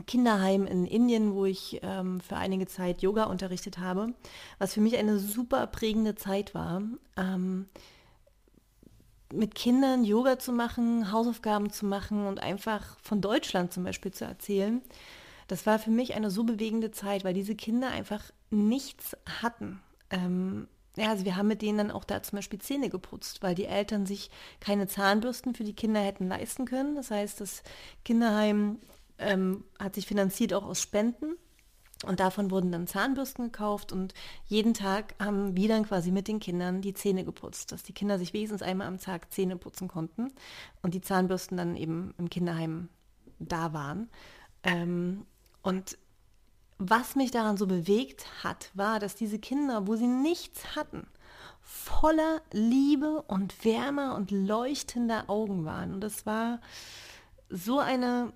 Kinderheim 0.05 0.67
in 0.67 0.85
Indien, 0.85 1.33
wo 1.33 1.45
ich 1.45 1.79
ähm, 1.81 2.19
für 2.19 2.37
einige 2.37 2.67
Zeit 2.67 3.01
Yoga 3.01 3.23
unterrichtet 3.23 3.79
habe, 3.79 4.13
was 4.59 4.75
für 4.75 4.81
mich 4.81 4.95
eine 4.97 5.17
super 5.17 5.65
prägende 5.65 6.13
Zeit 6.13 6.53
war. 6.53 6.83
Ähm, 7.15 7.65
mit 9.33 9.55
Kindern 9.55 10.05
Yoga 10.05 10.39
zu 10.39 10.53
machen, 10.53 11.11
Hausaufgaben 11.11 11.71
zu 11.71 11.85
machen 11.85 12.27
und 12.27 12.39
einfach 12.41 12.97
von 13.01 13.21
Deutschland 13.21 13.73
zum 13.73 13.83
Beispiel 13.83 14.11
zu 14.11 14.23
erzählen. 14.23 14.81
Das 15.47 15.65
war 15.65 15.79
für 15.79 15.89
mich 15.91 16.13
eine 16.13 16.29
so 16.29 16.43
bewegende 16.43 16.91
Zeit, 16.91 17.23
weil 17.23 17.33
diese 17.33 17.55
Kinder 17.55 17.89
einfach 17.89 18.21
nichts 18.49 19.15
hatten. 19.41 19.81
Ähm, 20.09 20.67
ja, 20.95 21.09
also 21.09 21.25
wir 21.25 21.35
haben 21.35 21.47
mit 21.47 21.61
denen 21.61 21.77
dann 21.77 21.91
auch 21.91 22.03
da 22.03 22.23
zum 22.23 22.37
Beispiel 22.37 22.59
Zähne 22.59 22.89
geputzt, 22.89 23.43
weil 23.43 23.53
die 23.53 23.65
Eltern 23.65 24.05
sich 24.05 24.31
keine 24.59 24.87
Zahnbürsten 24.87 25.53
für 25.53 25.63
die 25.63 25.75
Kinder 25.75 25.99
hätten 25.99 26.27
leisten 26.27 26.65
können. 26.65 26.95
Das 26.95 27.11
heißt, 27.11 27.39
das 27.39 27.61
Kinderheim 28.03 28.79
ähm, 29.19 29.63
hat 29.79 29.95
sich 29.95 30.07
finanziert 30.07 30.53
auch 30.53 30.65
aus 30.65 30.81
Spenden. 30.81 31.35
Und 32.05 32.19
davon 32.19 32.51
wurden 32.51 32.71
dann 32.71 32.85
Zahnbürsten 32.85 33.45
gekauft 33.45 33.91
und 33.91 34.13
jeden 34.45 34.75
Tag 34.75 35.15
haben 35.19 35.55
wir 35.57 35.67
dann 35.67 35.83
quasi 35.83 36.11
mit 36.11 36.27
den 36.27 36.39
Kindern 36.39 36.81
die 36.81 36.93
Zähne 36.93 37.23
geputzt, 37.25 37.71
dass 37.71 37.81
die 37.81 37.93
Kinder 37.93 38.19
sich 38.19 38.33
wenigstens 38.33 38.61
einmal 38.61 38.85
am 38.85 38.99
Tag 38.99 39.33
Zähne 39.33 39.57
putzen 39.57 39.87
konnten 39.87 40.31
und 40.83 40.93
die 40.93 41.01
Zahnbürsten 41.01 41.57
dann 41.57 41.75
eben 41.75 42.13
im 42.19 42.29
Kinderheim 42.29 42.89
da 43.39 43.73
waren. 43.73 44.09
Ähm, 44.61 45.25
und 45.63 45.97
was 46.77 47.15
mich 47.15 47.31
daran 47.31 47.57
so 47.57 47.67
bewegt 47.67 48.43
hat, 48.43 48.69
war, 48.73 48.99
dass 48.99 49.15
diese 49.15 49.39
Kinder, 49.39 49.87
wo 49.87 49.95
sie 49.95 50.07
nichts 50.07 50.75
hatten, 50.75 51.07
voller 51.61 52.41
Liebe 52.51 53.23
und 53.23 53.65
Wärme 53.65 54.13
und 54.15 54.31
leuchtender 54.31 55.29
Augen 55.29 55.65
waren. 55.65 55.93
Und 55.93 56.03
es 56.03 56.25
war 56.25 56.59
so 57.49 57.79
eine 57.79 58.31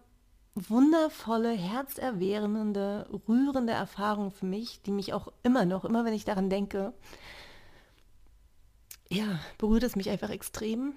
wundervolle, 0.56 1.52
herzerwärmende, 1.52 3.08
rührende 3.28 3.74
Erfahrung 3.74 4.32
für 4.32 4.46
mich, 4.46 4.82
die 4.82 4.92
mich 4.92 5.14
auch 5.14 5.32
immer 5.44 5.66
noch, 5.66 5.86
immer 5.86 6.04
wenn 6.04 6.14
ich 6.14 6.26
daran 6.26 6.50
denke, 6.50 6.94
ja, 9.10 9.40
berührt 9.58 9.84
es 9.84 9.96
mich 9.96 10.10
einfach 10.10 10.30
extrem, 10.30 10.94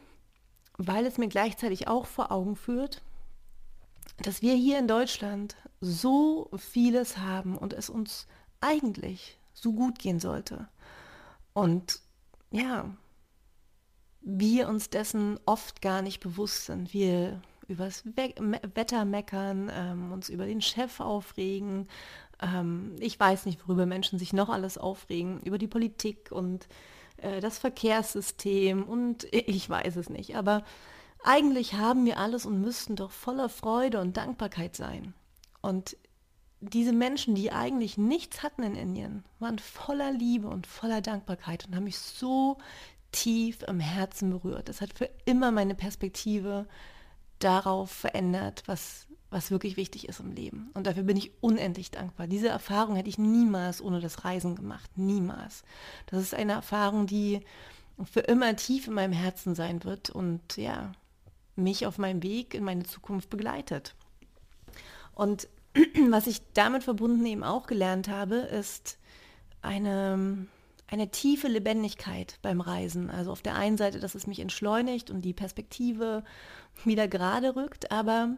weil 0.76 1.06
es 1.06 1.18
mir 1.18 1.28
gleichzeitig 1.28 1.88
auch 1.88 2.06
vor 2.06 2.32
Augen 2.32 2.56
führt, 2.56 3.02
dass 4.18 4.42
wir 4.42 4.54
hier 4.54 4.78
in 4.78 4.88
Deutschland 4.88 5.56
so 5.80 6.50
vieles 6.56 7.18
haben 7.18 7.56
und 7.56 7.72
es 7.72 7.90
uns 7.90 8.26
eigentlich 8.60 9.38
so 9.52 9.72
gut 9.72 9.98
gehen 9.98 10.20
sollte. 10.20 10.68
Und 11.52 12.00
ja, 12.50 12.88
wir 14.20 14.68
uns 14.68 14.90
dessen 14.90 15.38
oft 15.46 15.82
gar 15.82 16.02
nicht 16.02 16.20
bewusst 16.20 16.66
sind. 16.66 16.92
Wir 16.92 17.42
übers 17.68 18.04
Wetter 18.04 19.04
meckern, 19.04 19.70
ähm, 19.74 20.12
uns 20.12 20.28
über 20.28 20.46
den 20.46 20.60
Chef 20.60 21.00
aufregen, 21.00 21.88
Ähm, 22.42 22.96
ich 23.00 23.18
weiß 23.18 23.46
nicht, 23.46 23.66
worüber 23.66 23.86
Menschen 23.86 24.18
sich 24.18 24.32
noch 24.32 24.48
alles 24.48 24.78
aufregen, 24.78 25.40
über 25.42 25.58
die 25.58 25.68
Politik 25.68 26.32
und 26.32 26.68
äh, 27.18 27.40
das 27.40 27.58
Verkehrssystem 27.58 28.82
und 28.82 29.24
ich 29.32 29.68
weiß 29.68 29.96
es 29.96 30.10
nicht. 30.10 30.36
Aber 30.36 30.64
eigentlich 31.24 31.74
haben 31.74 32.04
wir 32.04 32.18
alles 32.18 32.46
und 32.46 32.60
müssten 32.60 32.96
doch 32.96 33.10
voller 33.10 33.48
Freude 33.48 34.00
und 34.00 34.16
Dankbarkeit 34.16 34.76
sein. 34.76 35.14
Und 35.62 35.96
diese 36.60 36.92
Menschen, 36.92 37.34
die 37.34 37.50
eigentlich 37.50 37.98
nichts 37.98 38.42
hatten 38.42 38.62
in 38.62 38.74
Indien, 38.74 39.24
waren 39.38 39.58
voller 39.58 40.12
Liebe 40.12 40.48
und 40.48 40.66
voller 40.66 41.00
Dankbarkeit 41.00 41.66
und 41.66 41.74
haben 41.74 41.84
mich 41.84 41.98
so 41.98 42.58
tief 43.12 43.62
im 43.62 43.80
Herzen 43.80 44.30
berührt. 44.30 44.68
Das 44.68 44.80
hat 44.80 44.96
für 44.96 45.08
immer 45.24 45.50
meine 45.50 45.74
Perspektive 45.74 46.66
darauf 47.38 47.90
verändert, 47.90 48.62
was, 48.66 49.06
was 49.30 49.50
wirklich 49.50 49.76
wichtig 49.76 50.08
ist 50.08 50.20
im 50.20 50.32
Leben. 50.32 50.70
Und 50.74 50.86
dafür 50.86 51.02
bin 51.02 51.16
ich 51.16 51.32
unendlich 51.40 51.90
dankbar. 51.90 52.26
Diese 52.26 52.48
Erfahrung 52.48 52.96
hätte 52.96 53.08
ich 53.08 53.18
niemals 53.18 53.82
ohne 53.82 54.00
das 54.00 54.24
Reisen 54.24 54.56
gemacht. 54.56 54.90
Niemals. 54.96 55.62
Das 56.06 56.20
ist 56.20 56.34
eine 56.34 56.52
Erfahrung, 56.52 57.06
die 57.06 57.40
für 58.04 58.20
immer 58.20 58.56
tief 58.56 58.88
in 58.88 58.94
meinem 58.94 59.12
Herzen 59.12 59.54
sein 59.54 59.84
wird 59.84 60.10
und 60.10 60.56
ja, 60.56 60.92
mich 61.56 61.86
auf 61.86 61.98
meinem 61.98 62.22
Weg 62.22 62.54
in 62.54 62.64
meine 62.64 62.84
Zukunft 62.84 63.30
begleitet. 63.30 63.94
Und 65.14 65.48
was 66.10 66.26
ich 66.26 66.40
damit 66.54 66.84
verbunden 66.84 67.24
eben 67.26 67.44
auch 67.44 67.66
gelernt 67.66 68.08
habe, 68.08 68.36
ist 68.36 68.98
eine, 69.62 70.46
eine 70.88 71.10
tiefe 71.10 71.48
Lebendigkeit 71.48 72.38
beim 72.42 72.60
Reisen. 72.60 73.10
Also 73.10 73.32
auf 73.32 73.42
der 73.42 73.56
einen 73.56 73.76
Seite, 73.76 74.00
dass 74.00 74.14
es 74.14 74.26
mich 74.26 74.40
entschleunigt 74.40 75.10
und 75.10 75.22
die 75.22 75.32
Perspektive 75.32 76.24
wieder 76.84 77.08
gerade 77.08 77.56
rückt, 77.56 77.90
aber 77.90 78.36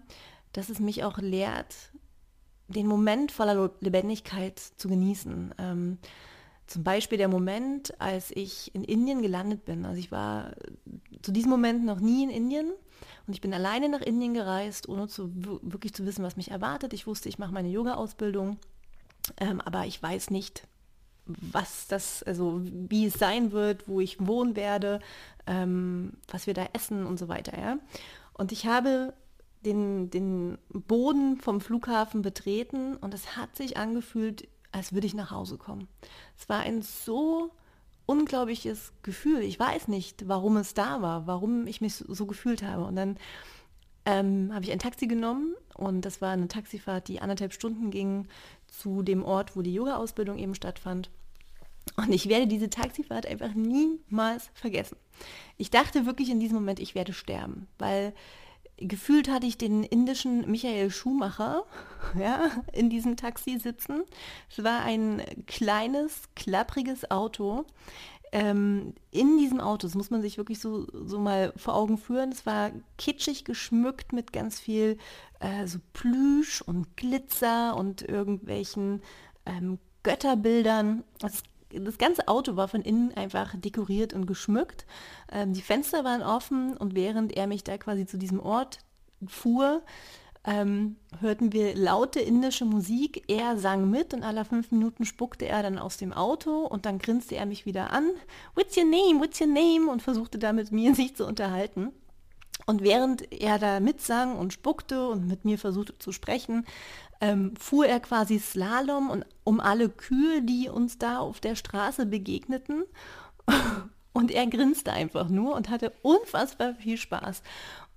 dass 0.53 0.69
es 0.69 0.79
mich 0.81 1.05
auch 1.05 1.19
lehrt, 1.19 1.75
den 2.69 2.87
Moment 2.87 3.33
voller 3.33 3.71
Lebendigkeit 3.81 4.59
zu 4.59 4.89
genießen. 4.89 5.55
Ähm, 5.59 5.99
zum 6.67 6.83
Beispiel 6.83 7.19
der 7.19 7.29
Moment, 7.29 8.01
als 8.01 8.31
ich 8.31 8.75
in 8.75 8.83
Indien 8.83 9.23
gelandet 9.23 9.65
bin. 9.65 9.85
Also 9.85 9.99
ich 9.99 10.11
war 10.11 10.53
zu 11.23 11.33
diesem 11.33 11.51
Moment 11.51 11.85
noch 11.85 12.01
nie 12.01 12.25
in 12.25 12.31
Indien 12.31 12.73
und 13.27 13.35
ich 13.35 13.41
bin 13.41 13.55
alleine 13.55 13.89
nach 13.89 14.01
Indien 14.01 14.35
gereist, 14.35 14.89
ohne 14.89 15.09
zu, 15.09 15.31
wirklich 15.63 15.95
zu 15.95 16.05
wissen, 16.07 16.25
was 16.25 16.37
mich 16.37 16.51
erwartet. 16.51 16.93
Ich 16.93 17.07
wusste, 17.07 17.29
ich 17.29 17.39
mache 17.39 17.53
meine 17.53 17.69
Yoga-Ausbildung, 17.69 18.59
ähm, 19.39 19.61
aber 19.61 19.87
ich 19.87 20.03
weiß 20.03 20.31
nicht, 20.31 20.67
was 21.27 21.89
das, 21.89 22.23
also 22.23 22.61
wie 22.63 23.07
es 23.07 23.15
sein 23.15 23.53
wird, 23.53 23.89
wo 23.89 24.01
ich 24.01 24.25
wohnen 24.25 24.57
werde, 24.57 25.01
ähm, 25.47 26.13
was 26.29 26.47
wir 26.47 26.55
da 26.55 26.67
essen 26.73 27.07
und 27.07 27.19
so 27.19 27.29
weiter. 27.29 27.59
Ja? 27.59 27.79
Und 28.33 28.53
ich 28.53 28.67
habe 28.67 29.13
den, 29.65 30.11
den 30.11 30.59
Boden 30.69 31.39
vom 31.39 31.61
Flughafen 31.61 32.23
betreten 32.23 32.97
und 32.97 33.15
es 33.15 33.37
hat 33.37 33.57
sich 33.57 33.77
angefühlt, 33.77 34.49
als 34.77 34.93
würde 34.93 35.07
ich 35.07 35.15
nach 35.15 35.31
Hause 35.31 35.57
kommen. 35.57 35.89
Es 36.39 36.49
war 36.49 36.61
ein 36.61 36.83
so 36.83 37.51
unglaubliches 38.05 38.93
Gefühl. 39.03 39.41
Ich 39.41 39.59
weiß 39.59 39.89
nicht, 39.89 40.29
warum 40.29 40.57
es 40.59 40.75
da 40.75 41.03
war, 41.03 41.27
warum 41.27 41.67
ich 41.67 41.81
mich 41.81 41.95
so, 41.95 42.27
gefühlt 42.27 42.63
habe. 42.63 42.85
Und 42.85 42.95
dann 42.95 43.17
ähm, 44.05 44.51
habe 44.53 44.65
ich 44.65 44.71
ein 44.71 44.79
Taxi 44.79 45.07
genommen 45.07 45.55
und 45.75 46.03
das 46.03 46.21
war 46.21 46.33
eine 46.33 46.49
Taxifahrt, 46.49 47.09
die 47.09 47.21
anderthalb 47.21 47.53
Stunden 47.53 47.91
ging 47.91 48.29
zu 48.69 49.03
dem 49.03 49.25
Ort, 49.25 49.57
wo 49.57 49.63
die 49.63 49.75
Yoga-Ausbildung 49.75 50.39
eben 50.39 50.55
stattfand. 50.55 51.11
Und 51.97 52.13
ich 52.13 52.29
werde 52.29 52.47
diese 52.47 52.69
Taxifahrt 52.69 53.27
einfach 53.27 53.55
niemals 53.55 54.51
vergessen. 54.55 54.97
Ich 55.57 55.71
dachte 55.71 56.05
wirklich 56.05 56.31
in 56.31 56.41
diesem 56.41 56.57
Moment, 56.57 56.81
ich 56.81 56.95
werde 56.95 57.13
sterben, 57.13 57.67
weil 57.79 58.13
gefühlt 58.79 59.29
hatte 59.29 59.47
ich 59.47 59.59
den 59.59 59.83
indischen 59.83 60.51
Michael 60.51 60.91
Schumacher 60.91 61.65
ja, 62.19 62.51
in 62.73 62.91
diesem 62.91 63.17
Taxi 63.17 63.59
sitzen. 63.59 64.05
Es 64.51 64.63
war 64.63 64.83
ein 64.83 65.23
kleines, 65.47 66.23
klappriges 66.35 67.11
Auto. 67.11 67.65
Ähm, 68.33 68.95
in 69.13 69.39
diesem 69.39 69.61
Auto, 69.61 69.87
das 69.87 69.95
muss 69.95 70.11
man 70.11 70.21
sich 70.21 70.37
wirklich 70.37 70.61
so, 70.61 70.87
so 70.93 71.19
mal 71.19 71.53
vor 71.57 71.75
Augen 71.75 71.97
führen, 71.97 72.33
es 72.33 72.45
war 72.45 72.73
kitschig 72.99 73.45
geschmückt 73.45 74.13
mit 74.13 74.33
ganz 74.33 74.59
viel 74.59 74.99
äh, 75.41 75.67
so 75.67 75.79
Plüsch 75.93 76.61
und 76.61 76.97
Glitzer 76.97 77.77
und 77.77 78.03
irgendwelchen 78.03 79.01
ähm, 79.47 79.79
Götterbildern. 80.03 81.05
Das 81.21 81.43
das 81.71 81.99
ganze 81.99 82.29
Auto 82.29 82.57
war 82.57 82.69
von 82.69 82.83
innen 82.83 83.13
einfach 83.15 83.55
dekoriert 83.57 84.13
und 84.13 84.27
geschmückt. 84.27 84.87
Ähm, 85.33 85.53
die 85.53 85.63
Fenster 85.63 86.05
waren 86.05 86.23
offen 86.23 86.77
und 86.77 86.95
während 86.95 87.37
er 87.37 87.47
mich 87.47 87.65
da 87.65 87.77
quasi 87.79 88.07
zu 88.07 88.19
diesem 88.19 88.41
Ort 88.41 88.79
fuhr, 89.27 89.83
ähm, 90.45 90.97
hörten 91.21 91.53
wir 91.53 91.75
laute 91.75 92.21
indische 92.21 92.65
Musik. 92.65 93.25
Er 93.29 93.59
sang 93.59 93.91
mit 93.91 94.15
und 94.15 94.23
alle 94.23 94.45
fünf 94.45 94.71
Minuten 94.71 95.05
spuckte 95.05 95.47
er 95.47 95.63
dann 95.63 95.79
aus 95.79 95.97
dem 95.97 96.13
Auto 96.13 96.65
und 96.65 96.87
dann 96.87 96.99
grinste 96.99 97.35
er 97.35 97.47
mich 97.47 97.67
wieder 97.67 97.91
an. 97.91 98.09
What's 98.55 98.77
your 98.77 98.85
name? 98.85 99.21
What's 99.21 99.41
your 99.41 99.49
name? 99.49 99.91
Und 99.91 100.03
versuchte 100.03 100.39
da 100.39 100.53
mit 100.53 100.71
mir 100.71 100.95
sich 100.97 101.17
zu 101.17 101.27
unterhalten. 101.27 101.93
Und 102.65 102.83
während 102.83 103.31
er 103.33 103.59
da 103.59 103.81
mitsang 103.81 104.37
und 104.37 104.53
spuckte 104.53 105.09
und 105.09 105.27
mit 105.27 105.45
mir 105.45 105.59
versuchte 105.59 105.99
zu 105.99 106.11
sprechen, 106.11 106.65
ähm, 107.21 107.55
fuhr 107.57 107.87
er 107.87 108.01
quasi 108.01 108.39
Slalom 108.39 109.11
und 109.11 109.27
um 109.45 109.61
alle 109.61 109.89
Kühe, 109.89 110.43
die 110.43 110.69
uns 110.69 110.99
da 110.99 111.19
auf 111.19 111.41
der 111.41 111.55
Straße 111.55 112.07
begegneten. 112.07 112.85
Und 114.13 114.31
er 114.31 114.47
grinste 114.47 114.95
einfach 114.95 115.29
nur 115.29 115.55
und 115.55 115.69
hatte 115.69 115.93
unfassbar 116.01 116.75
viel 116.77 116.97
Spaß. 116.97 117.43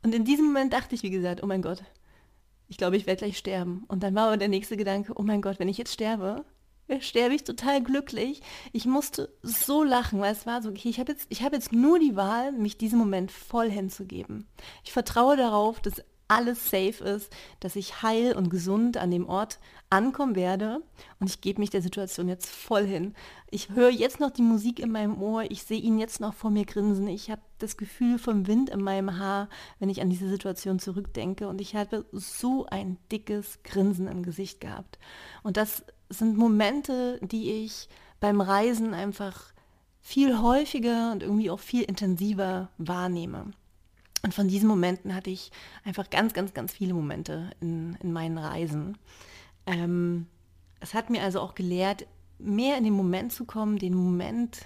Und 0.03 0.13
in 0.13 0.25
diesem 0.25 0.47
Moment 0.47 0.73
dachte 0.73 0.93
ich, 0.93 1.01
wie 1.01 1.09
gesagt, 1.09 1.41
oh 1.41 1.47
mein 1.47 1.61
Gott, 1.61 1.81
ich 2.67 2.75
glaube, 2.75 2.97
ich 2.97 3.07
werde 3.07 3.19
gleich 3.19 3.37
sterben. 3.37 3.85
Und 3.87 4.03
dann 4.03 4.15
war 4.15 4.27
aber 4.27 4.35
der 4.35 4.49
nächste 4.49 4.75
Gedanke, 4.75 5.13
oh 5.15 5.23
mein 5.23 5.41
Gott, 5.41 5.59
wenn 5.59 5.69
ich 5.69 5.77
jetzt 5.77 5.93
sterbe, 5.93 6.43
sterbe 6.99 7.35
ich 7.35 7.43
total 7.43 7.81
glücklich. 7.81 8.41
Ich 8.73 8.85
musste 8.85 9.33
so 9.41 9.83
lachen, 9.83 10.19
weil 10.19 10.33
es 10.33 10.45
war 10.45 10.61
so, 10.61 10.69
okay, 10.69 10.89
ich 10.89 10.99
habe 10.99 11.11
jetzt, 11.11 11.29
hab 11.41 11.53
jetzt 11.53 11.71
nur 11.71 11.99
die 11.99 12.15
Wahl, 12.15 12.51
mich 12.51 12.77
diesem 12.77 12.99
Moment 12.99 13.31
voll 13.31 13.69
hinzugeben. 13.69 14.47
Ich 14.83 14.91
vertraue 14.91 15.37
darauf, 15.37 15.79
dass 15.79 16.03
alles 16.29 16.69
safe 16.69 17.03
ist, 17.03 17.33
dass 17.59 17.75
ich 17.75 18.03
heil 18.03 18.35
und 18.35 18.49
gesund 18.49 18.97
an 18.97 19.11
dem 19.11 19.27
Ort 19.27 19.59
ankommen 19.89 20.35
werde 20.35 20.83
und 21.19 21.27
ich 21.27 21.41
gebe 21.41 21.59
mich 21.59 21.71
der 21.71 21.81
Situation 21.81 22.29
jetzt 22.29 22.47
voll 22.47 22.85
hin. 22.85 23.15
Ich 23.49 23.69
höre 23.71 23.89
jetzt 23.89 24.19
noch 24.19 24.29
die 24.29 24.43
Musik 24.43 24.79
in 24.79 24.91
meinem 24.91 25.19
Ohr, 25.19 25.49
ich 25.49 25.63
sehe 25.63 25.81
ihn 25.81 25.97
jetzt 25.97 26.21
noch 26.21 26.35
vor 26.35 26.51
mir 26.51 26.65
grinsen, 26.65 27.07
ich 27.07 27.31
habe 27.31 27.41
das 27.57 27.77
Gefühl 27.77 28.19
vom 28.19 28.45
Wind 28.45 28.69
in 28.69 28.81
meinem 28.81 29.17
Haar, 29.17 29.49
wenn 29.79 29.89
ich 29.89 30.01
an 30.01 30.11
diese 30.11 30.29
Situation 30.29 30.77
zurückdenke 30.77 31.47
und 31.47 31.59
ich 31.59 31.75
habe 31.75 32.05
so 32.11 32.67
ein 32.67 32.97
dickes 33.11 33.63
Grinsen 33.63 34.07
im 34.07 34.21
Gesicht 34.21 34.61
gehabt. 34.61 34.99
Und 35.41 35.57
das 35.57 35.83
sind 36.09 36.37
Momente, 36.37 37.19
die 37.21 37.51
ich 37.51 37.87
beim 38.19 38.41
Reisen 38.41 38.93
einfach 38.93 39.53
viel 40.01 40.39
häufiger 40.41 41.11
und 41.11 41.23
irgendwie 41.23 41.49
auch 41.49 41.59
viel 41.59 41.83
intensiver 41.83 42.69
wahrnehme. 42.77 43.51
Und 44.23 44.33
von 44.33 44.47
diesen 44.47 44.67
Momenten 44.67 45.15
hatte 45.15 45.29
ich 45.29 45.51
einfach 45.85 46.09
ganz, 46.09 46.33
ganz, 46.33 46.53
ganz 46.53 46.73
viele 46.73 46.93
Momente 46.93 47.51
in, 47.61 47.95
in 48.01 48.11
meinen 48.11 48.37
Reisen. 48.37 48.97
Ähm, 49.65 50.27
es 50.81 50.93
hat 50.93 51.09
mir 51.09 51.23
also 51.23 51.39
auch 51.39 51.55
gelehrt, 51.55 52.05
mehr 52.37 52.77
in 52.77 52.83
den 52.83 52.93
Moment 52.93 53.31
zu 53.31 53.45
kommen, 53.45 53.77
den 53.77 53.93
Moment 53.93 54.59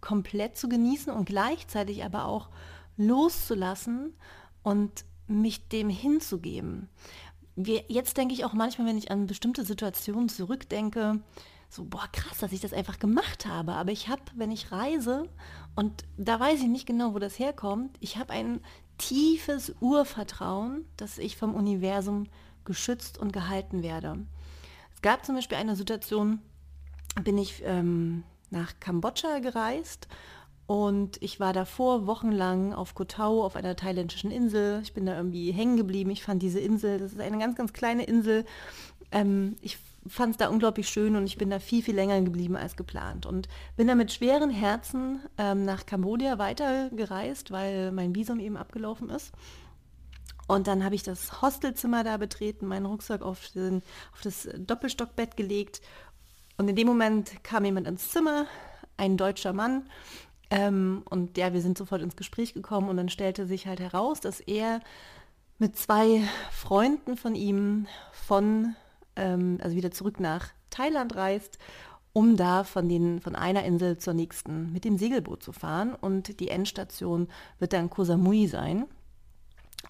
komplett 0.00 0.56
zu 0.56 0.68
genießen 0.68 1.12
und 1.12 1.26
gleichzeitig 1.26 2.04
aber 2.04 2.26
auch 2.26 2.48
loszulassen 2.96 4.14
und 4.62 5.04
mich 5.26 5.68
dem 5.68 5.88
hinzugeben. 5.88 6.88
Wir, 7.60 7.82
jetzt 7.88 8.16
denke 8.16 8.34
ich 8.34 8.44
auch 8.44 8.52
manchmal, 8.52 8.86
wenn 8.86 8.98
ich 8.98 9.10
an 9.10 9.26
bestimmte 9.26 9.64
Situationen 9.64 10.28
zurückdenke, 10.28 11.20
so, 11.68 11.84
boah, 11.84 12.08
krass, 12.12 12.38
dass 12.38 12.52
ich 12.52 12.60
das 12.60 12.72
einfach 12.72 13.00
gemacht 13.00 13.46
habe. 13.46 13.72
Aber 13.72 13.90
ich 13.90 14.08
habe, 14.08 14.22
wenn 14.36 14.52
ich 14.52 14.70
reise, 14.70 15.28
und 15.74 16.04
da 16.16 16.38
weiß 16.38 16.60
ich 16.60 16.68
nicht 16.68 16.86
genau, 16.86 17.14
wo 17.14 17.18
das 17.18 17.38
herkommt, 17.38 17.96
ich 18.00 18.16
habe 18.16 18.32
ein 18.32 18.60
tiefes 18.96 19.74
Urvertrauen, 19.80 20.84
dass 20.96 21.18
ich 21.18 21.36
vom 21.36 21.54
Universum 21.54 22.28
geschützt 22.64 23.18
und 23.18 23.32
gehalten 23.32 23.82
werde. 23.82 24.18
Es 24.94 25.02
gab 25.02 25.26
zum 25.26 25.34
Beispiel 25.34 25.58
eine 25.58 25.74
Situation, 25.74 26.40
bin 27.24 27.38
ich 27.38 27.62
ähm, 27.64 28.22
nach 28.50 28.78
Kambodscha 28.78 29.40
gereist 29.40 30.06
und 30.68 31.16
ich 31.22 31.40
war 31.40 31.54
davor 31.54 32.06
wochenlang 32.06 32.74
auf 32.74 32.94
Koh 32.94 33.04
Tao 33.04 33.42
auf 33.42 33.56
einer 33.56 33.74
thailändischen 33.74 34.30
Insel. 34.30 34.80
Ich 34.82 34.92
bin 34.92 35.06
da 35.06 35.16
irgendwie 35.16 35.50
hängen 35.50 35.78
geblieben. 35.78 36.10
Ich 36.10 36.22
fand 36.22 36.42
diese 36.42 36.60
Insel, 36.60 36.98
das 36.98 37.12
ist 37.12 37.20
eine 37.20 37.38
ganz, 37.38 37.56
ganz 37.56 37.72
kleine 37.72 38.04
Insel. 38.04 38.44
Ähm, 39.10 39.56
ich 39.62 39.78
fand 40.06 40.32
es 40.32 40.36
da 40.36 40.48
unglaublich 40.48 40.86
schön 40.86 41.16
und 41.16 41.24
ich 41.24 41.38
bin 41.38 41.48
da 41.48 41.58
viel, 41.58 41.82
viel 41.82 41.94
länger 41.94 42.20
geblieben 42.20 42.54
als 42.54 42.76
geplant. 42.76 43.24
Und 43.24 43.48
bin 43.78 43.88
da 43.88 43.94
mit 43.94 44.12
schweren 44.12 44.50
Herzen 44.50 45.20
ähm, 45.38 45.64
nach 45.64 45.86
Kambodscha 45.86 46.36
weitergereist, 46.36 47.50
weil 47.50 47.90
mein 47.90 48.14
Visum 48.14 48.38
eben 48.38 48.58
abgelaufen 48.58 49.08
ist. 49.08 49.32
Und 50.48 50.66
dann 50.66 50.84
habe 50.84 50.94
ich 50.94 51.02
das 51.02 51.40
Hostelzimmer 51.40 52.04
da 52.04 52.18
betreten, 52.18 52.66
meinen 52.66 52.84
Rucksack 52.84 53.22
auf, 53.22 53.48
den, 53.54 53.80
auf 54.12 54.20
das 54.20 54.46
Doppelstockbett 54.54 55.34
gelegt. 55.34 55.80
Und 56.58 56.68
in 56.68 56.76
dem 56.76 56.86
Moment 56.86 57.42
kam 57.42 57.64
jemand 57.64 57.88
ins 57.88 58.10
Zimmer, 58.10 58.44
ein 58.98 59.16
deutscher 59.16 59.54
Mann. 59.54 59.88
Ähm, 60.50 61.02
und 61.10 61.36
ja, 61.36 61.52
wir 61.52 61.60
sind 61.60 61.76
sofort 61.76 62.02
ins 62.02 62.16
Gespräch 62.16 62.54
gekommen 62.54 62.88
und 62.88 62.96
dann 62.96 63.08
stellte 63.08 63.46
sich 63.46 63.66
halt 63.66 63.80
heraus, 63.80 64.20
dass 64.20 64.40
er 64.40 64.80
mit 65.58 65.76
zwei 65.76 66.22
Freunden 66.50 67.16
von 67.16 67.34
ihm 67.34 67.86
von 68.12 68.74
ähm, 69.16 69.58
also 69.62 69.76
wieder 69.76 69.90
zurück 69.90 70.20
nach 70.20 70.48
Thailand 70.70 71.16
reist, 71.16 71.58
um 72.12 72.36
da 72.36 72.64
von, 72.64 72.88
den, 72.88 73.20
von 73.20 73.36
einer 73.36 73.64
Insel 73.64 73.98
zur 73.98 74.14
nächsten 74.14 74.72
mit 74.72 74.84
dem 74.84 74.96
Segelboot 74.96 75.42
zu 75.42 75.52
fahren. 75.52 75.94
Und 75.94 76.40
die 76.40 76.48
Endstation 76.48 77.28
wird 77.58 77.72
dann 77.72 77.90
Koh 77.90 78.04
Samui 78.04 78.46
sein. 78.46 78.86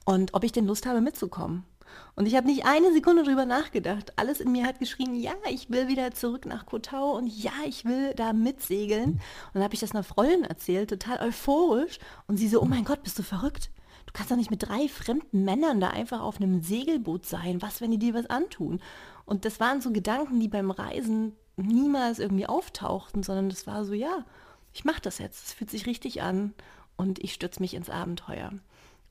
Und 0.04 0.34
ob 0.34 0.44
ich 0.44 0.52
denn 0.52 0.66
Lust 0.66 0.86
habe 0.86 1.00
mitzukommen. 1.00 1.64
Und 2.14 2.26
ich 2.26 2.34
habe 2.34 2.46
nicht 2.46 2.66
eine 2.66 2.92
Sekunde 2.92 3.22
drüber 3.22 3.46
nachgedacht. 3.46 4.12
Alles 4.16 4.40
in 4.40 4.52
mir 4.52 4.66
hat 4.66 4.78
geschrien, 4.78 5.14
ja, 5.14 5.34
ich 5.50 5.70
will 5.70 5.88
wieder 5.88 6.10
zurück 6.12 6.46
nach 6.46 6.66
Kotau 6.66 7.16
und 7.16 7.26
ja, 7.26 7.52
ich 7.66 7.84
will 7.84 8.14
da 8.14 8.32
mitsegeln. 8.32 9.12
Und 9.12 9.20
dann 9.54 9.62
habe 9.62 9.74
ich 9.74 9.80
das 9.80 9.92
einer 9.92 10.02
Freundin 10.02 10.44
erzählt, 10.44 10.90
total 10.90 11.20
euphorisch. 11.20 11.98
Und 12.26 12.36
sie 12.36 12.48
so, 12.48 12.60
oh 12.60 12.66
mein 12.66 12.84
Gott, 12.84 13.02
bist 13.02 13.18
du 13.18 13.22
verrückt? 13.22 13.70
Du 14.06 14.12
kannst 14.12 14.30
doch 14.30 14.36
nicht 14.36 14.50
mit 14.50 14.68
drei 14.68 14.88
fremden 14.88 15.44
Männern 15.44 15.80
da 15.80 15.90
einfach 15.90 16.22
auf 16.22 16.40
einem 16.40 16.62
Segelboot 16.62 17.26
sein. 17.26 17.60
Was, 17.62 17.80
wenn 17.80 17.90
die 17.90 17.98
dir 17.98 18.14
was 18.14 18.26
antun? 18.26 18.80
Und 19.26 19.44
das 19.44 19.60
waren 19.60 19.80
so 19.80 19.92
Gedanken, 19.92 20.40
die 20.40 20.48
beim 20.48 20.70
Reisen 20.70 21.36
niemals 21.56 22.18
irgendwie 22.18 22.46
auftauchten, 22.46 23.22
sondern 23.22 23.50
das 23.50 23.66
war 23.66 23.84
so, 23.84 23.92
ja, 23.92 24.24
ich 24.72 24.84
mache 24.84 25.02
das 25.02 25.18
jetzt. 25.18 25.46
Es 25.46 25.52
fühlt 25.52 25.70
sich 25.70 25.86
richtig 25.86 26.22
an 26.22 26.54
und 26.96 27.18
ich 27.22 27.34
stürze 27.34 27.60
mich 27.60 27.74
ins 27.74 27.90
Abenteuer. 27.90 28.52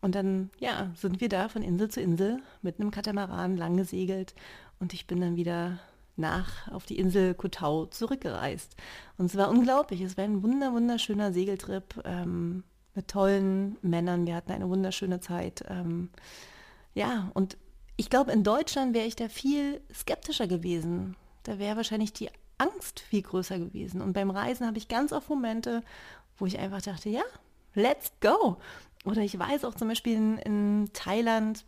Und 0.02 0.16
dann, 0.16 0.52
ja, 0.60 0.92
sind 0.96 1.22
wir 1.22 1.30
da 1.30 1.50
von 1.50 1.62
Insel 1.62 1.90
zu 1.90 2.02
Insel 2.02 2.40
mit 2.62 2.80
einem 2.80 2.92
Katamaran 2.92 3.58
lang 3.58 3.78
gesegelt 3.78 4.36
und 4.80 4.94
ich 4.94 5.08
bin 5.08 5.22
dann 5.22 5.36
wieder 5.36 5.80
nach 6.18 6.72
auf 6.72 6.86
die 6.86 6.98
Insel 6.98 7.34
Kotau 7.34 7.86
zurückgereist. 7.86 8.76
Und 9.18 9.28
es 9.28 9.38
war 9.38 9.50
unglaublich. 9.50 10.02
Es 10.02 10.18
war 10.18 10.24
ein 10.24 10.44
wunder, 10.44 10.74
wunderschöner 10.74 11.32
Segeltrip 11.32 12.02
ähm, 12.06 12.64
mit 12.96 13.08
tollen 13.08 13.78
Männern. 13.82 14.26
Wir 14.26 14.36
hatten 14.36 14.52
eine 14.52 14.70
wunderschöne 14.70 15.20
Zeit. 15.20 15.64
Ähm, 15.68 16.10
ja, 16.96 17.30
und 17.34 17.58
ich 17.96 18.10
glaube, 18.10 18.32
in 18.32 18.44
Deutschland 18.44 18.94
wäre 18.94 19.06
ich 19.06 19.16
da 19.16 19.30
viel 19.30 19.82
skeptischer 19.94 20.48
gewesen. 20.48 21.16
Da 21.44 21.60
wäre 21.60 21.78
wahrscheinlich 21.78 22.14
die 22.14 22.30
Angst 22.58 23.00
viel 23.00 23.22
größer 23.22 23.60
gewesen. 23.60 24.02
Und 24.02 24.14
beim 24.14 24.32
Reisen 24.32 24.66
habe 24.66 24.78
ich 24.78 24.88
ganz 24.88 25.14
oft 25.14 25.30
Momente, 25.30 25.84
wo 26.38 26.46
ich 26.46 26.58
einfach 26.60 26.82
dachte, 26.82 27.10
ja, 27.10 27.24
let's 27.76 28.12
go. 28.22 28.58
Oder 29.08 29.22
ich 29.22 29.38
weiß 29.38 29.64
auch 29.66 29.74
zum 29.74 29.88
Beispiel 29.88 30.16
in, 30.16 30.38
in 30.40 30.90
Thailand 30.94 31.66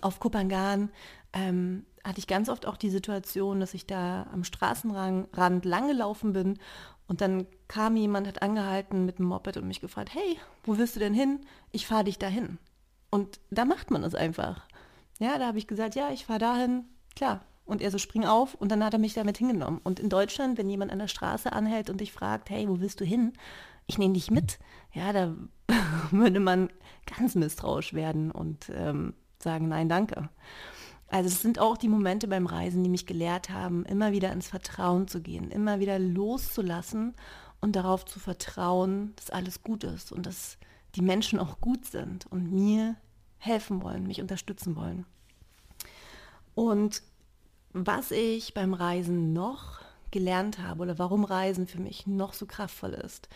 auf 0.00 0.18
Kopangan 0.18 0.90
ähm, 1.32 1.86
hatte 2.02 2.18
ich 2.18 2.26
ganz 2.26 2.48
oft 2.48 2.66
auch 2.66 2.76
die 2.76 2.90
Situation, 2.90 3.60
dass 3.60 3.74
ich 3.74 3.86
da 3.86 4.26
am 4.32 4.44
Straßenrand 4.44 5.64
langgelaufen 5.64 6.32
bin 6.32 6.58
und 7.06 7.20
dann 7.20 7.46
kam 7.68 7.96
jemand, 7.96 8.26
hat 8.26 8.42
angehalten 8.42 9.04
mit 9.04 9.18
dem 9.18 9.26
Moped 9.26 9.56
und 9.56 9.68
mich 9.68 9.80
gefragt, 9.80 10.14
hey, 10.14 10.38
wo 10.64 10.76
willst 10.76 10.96
du 10.96 11.00
denn 11.00 11.14
hin? 11.14 11.40
Ich 11.70 11.86
fahre 11.86 12.04
dich 12.04 12.18
dahin. 12.18 12.58
Und 13.10 13.38
da 13.50 13.64
macht 13.64 13.90
man 13.90 14.02
es 14.02 14.14
einfach. 14.14 14.66
Ja, 15.20 15.38
da 15.38 15.46
habe 15.46 15.58
ich 15.58 15.68
gesagt, 15.68 15.94
ja, 15.94 16.10
ich 16.10 16.26
fahre 16.26 16.40
dahin, 16.40 16.84
klar. 17.14 17.44
Und 17.64 17.80
er 17.80 17.90
so, 17.90 17.98
spring 17.98 18.24
auf 18.24 18.54
und 18.54 18.70
dann 18.70 18.84
hat 18.84 18.92
er 18.92 18.98
mich 18.98 19.14
damit 19.14 19.38
hingenommen. 19.38 19.80
Und 19.82 19.98
in 19.98 20.10
Deutschland, 20.10 20.58
wenn 20.58 20.68
jemand 20.68 20.92
an 20.92 20.98
der 20.98 21.08
Straße 21.08 21.52
anhält 21.52 21.88
und 21.88 22.00
dich 22.00 22.12
fragt, 22.12 22.50
hey, 22.50 22.68
wo 22.68 22.80
willst 22.80 23.00
du 23.00 23.04
hin? 23.04 23.32
Ich 23.86 23.98
nehme 23.98 24.14
dich 24.14 24.30
mit. 24.30 24.58
Ja, 24.92 25.12
da 25.12 25.34
würde 26.10 26.40
man 26.40 26.68
ganz 27.06 27.34
misstrauisch 27.34 27.94
werden 27.94 28.30
und 28.30 28.70
ähm, 28.74 29.14
sagen, 29.38 29.68
nein, 29.68 29.88
danke. 29.88 30.28
Also 31.08 31.28
es 31.28 31.42
sind 31.42 31.58
auch 31.58 31.76
die 31.76 31.88
Momente 31.88 32.28
beim 32.28 32.46
Reisen, 32.46 32.82
die 32.82 32.90
mich 32.90 33.06
gelehrt 33.06 33.50
haben, 33.50 33.84
immer 33.84 34.12
wieder 34.12 34.32
ins 34.32 34.48
Vertrauen 34.48 35.06
zu 35.06 35.20
gehen, 35.20 35.50
immer 35.50 35.78
wieder 35.78 35.98
loszulassen 35.98 37.14
und 37.60 37.76
darauf 37.76 38.04
zu 38.04 38.18
vertrauen, 38.18 39.12
dass 39.16 39.30
alles 39.30 39.62
gut 39.62 39.84
ist 39.84 40.12
und 40.12 40.26
dass 40.26 40.58
die 40.96 41.02
Menschen 41.02 41.38
auch 41.38 41.60
gut 41.60 41.84
sind 41.86 42.26
und 42.26 42.52
mir 42.52 42.96
helfen 43.38 43.82
wollen, 43.82 44.06
mich 44.06 44.20
unterstützen 44.20 44.76
wollen. 44.76 45.06
Und 46.54 47.02
was 47.74 48.10
ich 48.12 48.54
beim 48.54 48.72
Reisen 48.72 49.32
noch 49.32 49.80
gelernt 50.10 50.60
habe 50.60 50.82
oder 50.82 50.98
warum 50.98 51.24
Reisen 51.24 51.66
für 51.66 51.80
mich 51.80 52.06
noch 52.06 52.32
so 52.32 52.46
kraftvoll 52.46 52.92
ist, 52.92 53.28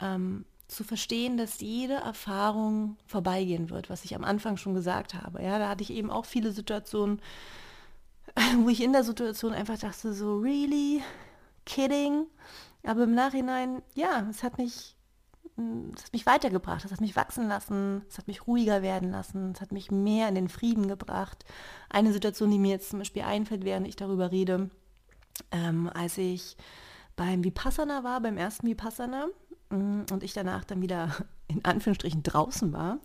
ähm, 0.00 0.44
zu 0.68 0.84
verstehen, 0.84 1.36
dass 1.36 1.60
jede 1.60 1.94
Erfahrung 1.94 2.96
vorbeigehen 3.06 3.70
wird, 3.70 3.90
was 3.90 4.04
ich 4.04 4.14
am 4.14 4.22
Anfang 4.22 4.56
schon 4.56 4.74
gesagt 4.74 5.14
habe. 5.14 5.42
Ja, 5.42 5.58
da 5.58 5.68
hatte 5.68 5.82
ich 5.82 5.90
eben 5.90 6.10
auch 6.10 6.26
viele 6.26 6.52
Situationen, 6.52 7.20
wo 8.58 8.68
ich 8.68 8.82
in 8.82 8.92
der 8.92 9.02
Situation 9.02 9.52
einfach 9.52 9.78
dachte, 9.78 10.12
so, 10.12 10.38
really? 10.38 11.02
Kidding? 11.66 12.26
Aber 12.84 13.04
im 13.04 13.14
Nachhinein, 13.14 13.82
ja, 13.94 14.26
es 14.30 14.42
hat 14.42 14.58
mich, 14.58 14.94
es 15.94 16.04
hat 16.04 16.12
mich 16.12 16.26
weitergebracht, 16.26 16.84
es 16.84 16.92
hat 16.92 17.00
mich 17.00 17.16
wachsen 17.16 17.48
lassen, 17.48 18.02
es 18.08 18.18
hat 18.18 18.26
mich 18.26 18.46
ruhiger 18.46 18.82
werden 18.82 19.10
lassen, 19.10 19.52
es 19.54 19.60
hat 19.60 19.72
mich 19.72 19.90
mehr 19.90 20.28
in 20.28 20.34
den 20.34 20.48
Frieden 20.48 20.88
gebracht. 20.88 21.44
Eine 21.88 22.12
Situation, 22.12 22.50
die 22.50 22.58
mir 22.58 22.72
jetzt 22.72 22.90
zum 22.90 22.98
Beispiel 23.00 23.22
einfällt, 23.22 23.64
während 23.64 23.86
ich 23.86 23.96
darüber 23.96 24.30
rede, 24.30 24.70
ähm, 25.52 25.90
als 25.92 26.18
ich 26.18 26.56
beim 27.16 27.44
Vipassana 27.44 28.04
war, 28.04 28.20
beim 28.20 28.36
ersten 28.36 28.66
Vipassana, 28.66 29.26
Mm, 29.70 30.02
und 30.10 30.22
ich 30.22 30.32
danach 30.32 30.64
dann 30.64 30.82
wieder 30.82 31.14
in 31.48 31.64
Anführungsstrichen 31.64 32.22
draußen 32.22 32.72
war, 32.72 32.98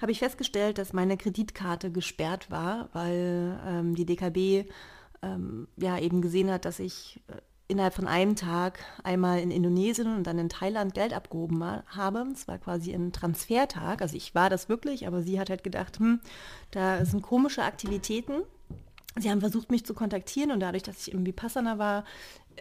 habe 0.00 0.12
ich 0.12 0.20
festgestellt, 0.20 0.78
dass 0.78 0.92
meine 0.92 1.16
Kreditkarte 1.16 1.92
gesperrt 1.92 2.50
war, 2.50 2.88
weil 2.92 3.60
ähm, 3.66 3.94
die 3.94 4.06
DKB 4.06 4.68
ähm, 5.22 5.68
ja 5.76 5.98
eben 5.98 6.22
gesehen 6.22 6.50
hat, 6.50 6.64
dass 6.64 6.78
ich 6.78 7.20
äh, 7.28 7.40
innerhalb 7.66 7.94
von 7.94 8.06
einem 8.06 8.36
Tag 8.36 8.78
einmal 9.02 9.40
in 9.40 9.50
Indonesien 9.50 10.14
und 10.14 10.26
dann 10.26 10.38
in 10.38 10.48
Thailand 10.48 10.94
Geld 10.94 11.14
abgehoben 11.14 11.64
habe. 11.64 12.26
Es 12.32 12.46
war 12.46 12.58
quasi 12.58 12.92
ein 12.92 13.12
Transfertag. 13.12 14.02
Also 14.02 14.16
ich 14.16 14.34
war 14.34 14.50
das 14.50 14.68
wirklich, 14.68 15.06
aber 15.06 15.22
sie 15.22 15.40
hat 15.40 15.50
halt 15.50 15.64
gedacht, 15.64 15.98
hm, 15.98 16.20
da 16.70 17.04
sind 17.04 17.22
komische 17.22 17.62
Aktivitäten. 17.62 18.42
Sie 19.16 19.30
haben 19.30 19.40
versucht, 19.40 19.70
mich 19.70 19.86
zu 19.86 19.94
kontaktieren 19.94 20.50
und 20.50 20.60
dadurch, 20.60 20.82
dass 20.82 21.06
ich 21.06 21.14
im 21.14 21.24
Vipassana 21.24 21.78
war, 21.78 22.04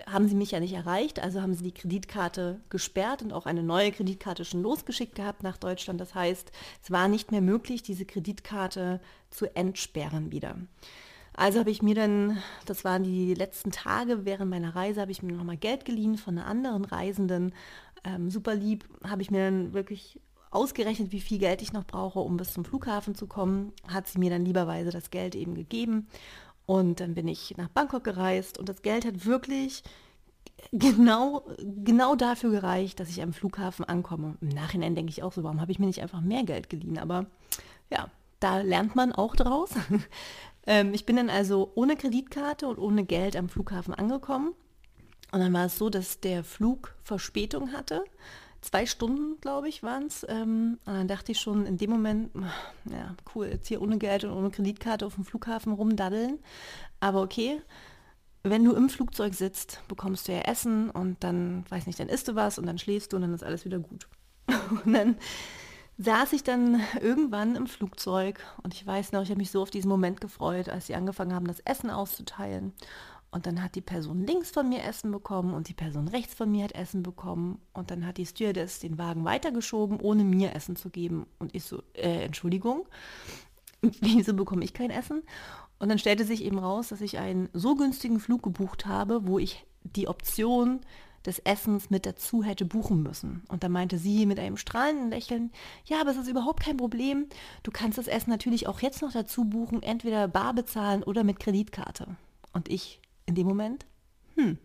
haben 0.08 0.28
sie 0.28 0.36
mich 0.36 0.52
ja 0.52 0.60
nicht 0.60 0.74
erreicht, 0.74 1.20
also 1.20 1.42
haben 1.42 1.54
sie 1.54 1.64
die 1.64 1.74
Kreditkarte 1.74 2.62
gesperrt 2.70 3.22
und 3.22 3.34
auch 3.34 3.46
eine 3.46 3.64
neue 3.64 3.92
Kreditkarte 3.92 4.46
schon 4.46 4.62
losgeschickt 4.62 5.16
gehabt 5.16 5.44
nach 5.44 5.58
Deutschland. 5.58 6.00
Das 6.00 6.16
heißt, 6.16 6.52
es 6.84 6.92
war 6.92 7.08
nicht 7.08 7.32
mehr 7.32 7.42
möglich, 7.42 7.84
diese 7.84 8.06
Kreditkarte 8.06 9.02
zu 9.30 9.56
entsperren 9.56 10.32
wieder. 10.32 10.56
Also 11.36 11.60
habe 11.60 11.72
ich 11.72 11.82
mir 11.82 11.96
dann, 11.96 12.38
das 12.66 12.84
waren 12.86 13.04
die 13.04 13.34
letzten 13.34 13.72
Tage 13.72 14.26
während 14.26 14.50
meiner 14.52 14.76
Reise, 14.76 15.02
habe 15.02 15.12
ich 15.12 15.24
mir 15.24 15.34
nochmal 15.34 15.58
Geld 15.58 15.86
geliehen 15.86 16.18
von 16.18 16.38
einer 16.38 16.48
anderen 16.48 16.86
Reisenden. 16.86 17.54
Ähm, 18.04 18.30
super 18.30 18.56
lieb, 18.56 18.86
habe 19.04 19.22
ich 19.22 19.32
mir 19.32 19.46
dann 19.46 19.74
wirklich 19.74 20.20
ausgerechnet, 20.52 21.12
wie 21.12 21.22
viel 21.22 21.40
Geld 21.40 21.62
ich 21.62 21.74
noch 21.74 21.86
brauche, 21.86 22.20
um 22.20 22.38
bis 22.38 22.54
zum 22.54 22.66
Flughafen 22.66 23.16
zu 23.16 23.28
kommen. 23.28 23.74
Hat 23.88 24.08
sie 24.08 24.20
mir 24.20 24.30
dann 24.30 24.46
lieberweise 24.46 24.92
das 24.92 25.10
Geld 25.10 25.36
eben 25.36 25.56
gegeben. 25.56 26.08
Und 26.66 27.00
dann 27.00 27.16
bin 27.16 27.28
ich 27.28 27.58
nach 27.58 27.70
Bangkok 27.70 28.04
gereist 28.04 28.58
und 28.58 28.70
das 28.70 28.82
Geld 28.82 29.06
hat 29.06 29.26
wirklich 29.26 29.84
genau, 30.72 31.44
genau 31.60 32.16
dafür 32.16 32.52
gereicht, 32.52 33.00
dass 33.00 33.10
ich 33.10 33.22
am 33.22 33.34
Flughafen 33.34 33.84
ankomme. 33.86 34.38
Im 34.42 34.50
Nachhinein 34.50 34.96
denke 34.96 35.10
ich 35.10 35.24
auch 35.24 35.34
so, 35.34 35.44
warum 35.44 35.60
habe 35.60 35.72
ich 35.72 35.80
mir 35.80 35.88
nicht 35.88 36.02
einfach 36.02 36.22
mehr 36.22 36.44
Geld 36.44 36.70
geliehen? 36.70 36.98
Aber 36.98 37.26
ja, 37.90 38.08
da 38.40 38.62
lernt 38.62 38.96
man 38.96 39.12
auch 39.12 39.36
draus. 39.36 39.72
Ähm, 40.68 40.94
ich 40.94 41.06
bin 41.06 41.16
dann 41.16 41.30
also 41.30 41.72
ohne 41.76 41.96
Kreditkarte 41.96 42.68
und 42.68 42.78
ohne 42.78 43.06
Geld 43.06 43.36
am 43.36 43.50
Flughafen 43.50 43.94
angekommen. 43.94 44.54
Und 45.32 45.40
dann 45.40 45.54
war 45.54 45.66
es 45.66 45.78
so, 45.78 45.90
dass 45.90 46.20
der 46.20 46.44
Flug 46.44 46.96
Verspätung 47.04 47.74
hatte 47.74 48.04
zwei 48.64 48.86
Stunden, 48.86 49.40
glaube 49.42 49.70
ich, 49.70 49.84
waren 49.84 50.08
es. 50.08 50.26
Ähm, 50.28 50.80
dann 50.86 51.08
dachte 51.08 51.32
ich 51.32 51.40
schon 51.40 51.66
in 51.66 51.78
dem 51.78 51.92
Moment, 51.92 52.32
ja, 52.86 53.16
cool, 53.36 53.48
jetzt 53.48 53.68
hier 53.68 53.82
ohne 53.82 53.98
Geld 53.98 54.24
und 54.24 54.32
ohne 54.32 54.50
Kreditkarte 54.50 55.06
auf 55.06 55.16
dem 55.16 55.26
Flughafen 55.26 55.74
rumdaddeln. 55.74 56.40
Aber 57.00 57.22
okay, 57.22 57.62
wenn 58.44 58.64
du 58.64 58.74
im 58.74 58.90
Flugzeug 58.90 59.34
sitzt, 59.34 59.82
bekommst 59.88 60.28
du 60.28 60.34
ja 60.34 60.42
Essen 60.42 60.90
und 60.90 61.24
dann, 61.24 61.66
weiß 61.70 61.88
nicht, 61.88 62.00
dann 62.00 62.10
isst 62.10 62.28
du 62.28 62.36
was 62.36 62.58
und 62.58 62.66
dann 62.66 62.78
schläfst 62.78 63.14
du 63.14 63.18
und 63.18 63.22
dann 63.22 63.34
ist 63.34 63.44
alles 63.44 63.66
wieder 63.66 63.80
gut. 63.80 64.08
Und 64.86 64.92
dann 64.92 65.16
saß 65.98 66.34
ich 66.34 66.44
dann 66.44 66.82
irgendwann 67.02 67.56
im 67.56 67.68
Flugzeug 67.68 68.40
und 68.64 68.74
ich 68.74 68.86
weiß 68.86 69.12
noch, 69.12 69.24
ich 69.24 69.30
habe 69.30 69.40
mich 69.40 69.52
so 69.52 69.62
auf 69.62 69.72
diesen 69.72 69.90
Moment 69.90 70.22
gefreut, 70.22 70.70
als 70.70 70.88
sie 70.88 70.96
angefangen 70.96 71.34
haben, 71.34 71.48
das 71.48 71.60
Essen 71.62 71.90
auszuteilen. 71.90 72.74
Und 73.32 73.48
dann 73.48 73.64
hat 73.64 73.74
die 73.74 73.82
Person 73.82 74.28
links 74.28 74.52
von 74.52 74.70
mir 74.70 74.84
Essen 74.84 75.12
bekommen 75.12 75.56
und 75.56 75.68
die 75.68 75.74
Person 75.74 76.08
rechts 76.08 76.36
von 76.36 76.52
mir 76.52 76.66
hat 76.66 76.74
Essen 76.74 77.02
bekommen. 77.02 77.60
Und 77.74 77.90
dann 77.90 78.06
hat 78.06 78.18
die 78.18 78.28
Stewardess 78.28 78.78
den 78.78 79.00
Wagen 79.00 79.26
weitergeschoben, 79.26 80.00
ohne 80.00 80.24
mir 80.24 80.54
Essen 80.54 80.76
zu 80.76 80.92
geben. 80.92 81.26
Und 81.40 81.56
ich 81.56 81.64
so, 81.64 81.82
äh, 81.94 82.26
Entschuldigung, 82.26 82.88
wieso 83.82 84.36
bekomme 84.36 84.64
ich 84.64 84.76
kein 84.76 84.92
Essen? 84.92 85.24
Und 85.80 85.90
dann 85.90 85.98
stellte 85.98 86.26
sich 86.26 86.44
eben 86.44 86.60
raus, 86.60 86.90
dass 86.90 87.02
ich 87.02 87.18
einen 87.18 87.50
so 87.54 87.74
günstigen 87.76 88.20
Flug 88.20 88.44
gebucht 88.44 88.86
habe, 88.86 89.26
wo 89.28 89.40
ich 89.40 89.66
die 89.84 90.08
Option 90.08 90.82
des 91.26 91.40
Essens 91.40 91.90
mit 91.90 92.06
dazu 92.06 92.44
hätte 92.44 92.66
buchen 92.66 93.02
müssen. 93.04 93.44
Und 93.48 93.64
da 93.64 93.70
meinte 93.70 93.98
sie 93.98 94.26
mit 94.26 94.40
einem 94.40 94.58
strahlenden 94.58 95.10
Lächeln, 95.10 95.52
ja, 95.86 96.02
aber 96.02 96.12
es 96.12 96.18
ist 96.18 96.28
überhaupt 96.28 96.64
kein 96.64 96.78
Problem. 96.78 97.28
Du 97.64 97.72
kannst 97.72 97.98
das 97.98 98.08
Essen 98.08 98.30
natürlich 98.30 98.68
auch 98.68 98.82
jetzt 98.82 99.02
noch 99.02 99.12
dazu 99.12 99.46
buchen, 99.46 99.82
entweder 99.84 100.28
bar 100.28 100.54
bezahlen 100.54 101.04
oder 101.04 101.24
mit 101.24 101.40
Kreditkarte. 101.40 102.16
Und 102.52 102.70
ich 102.70 103.00
in 103.26 103.36
dem 103.36 103.48
Moment, 103.48 103.86
hm, 104.36 104.58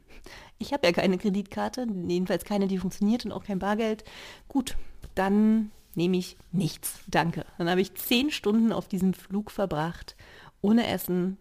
ich 0.58 0.72
habe 0.72 0.86
ja 0.86 0.92
keine 0.92 1.18
Kreditkarte, 1.18 1.86
jedenfalls 2.06 2.44
keine, 2.44 2.66
die 2.66 2.78
funktioniert 2.78 3.24
und 3.24 3.32
auch 3.32 3.44
kein 3.44 3.58
Bargeld. 3.58 4.04
Gut, 4.48 4.76
dann 5.14 5.70
nehme 5.94 6.16
ich 6.16 6.36
nichts. 6.52 7.00
Danke. 7.08 7.44
Dann 7.58 7.68
habe 7.68 7.80
ich 7.80 7.94
zehn 7.94 8.30
Stunden 8.30 8.72
auf 8.72 8.88
diesem 8.88 9.14
Flug 9.14 9.50
verbracht, 9.50 10.16
ohne 10.60 10.86
Essen. 10.86 11.38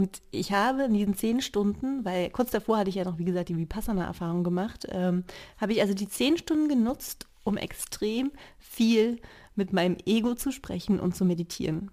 Und 0.00 0.22
ich 0.30 0.52
habe 0.52 0.84
in 0.84 0.94
diesen 0.94 1.14
zehn 1.14 1.42
Stunden, 1.42 2.06
weil 2.06 2.30
kurz 2.30 2.50
davor 2.50 2.78
hatte 2.78 2.88
ich 2.88 2.96
ja 2.96 3.04
noch, 3.04 3.18
wie 3.18 3.26
gesagt, 3.26 3.50
die 3.50 3.56
Vipassana-Erfahrung 3.58 4.44
gemacht, 4.44 4.86
ähm, 4.88 5.24
habe 5.58 5.74
ich 5.74 5.82
also 5.82 5.92
die 5.92 6.08
zehn 6.08 6.38
Stunden 6.38 6.70
genutzt, 6.70 7.28
um 7.44 7.58
extrem 7.58 8.32
viel 8.58 9.20
mit 9.56 9.74
meinem 9.74 9.98
Ego 10.06 10.34
zu 10.34 10.52
sprechen 10.52 11.00
und 11.00 11.14
zu 11.14 11.26
meditieren. 11.26 11.90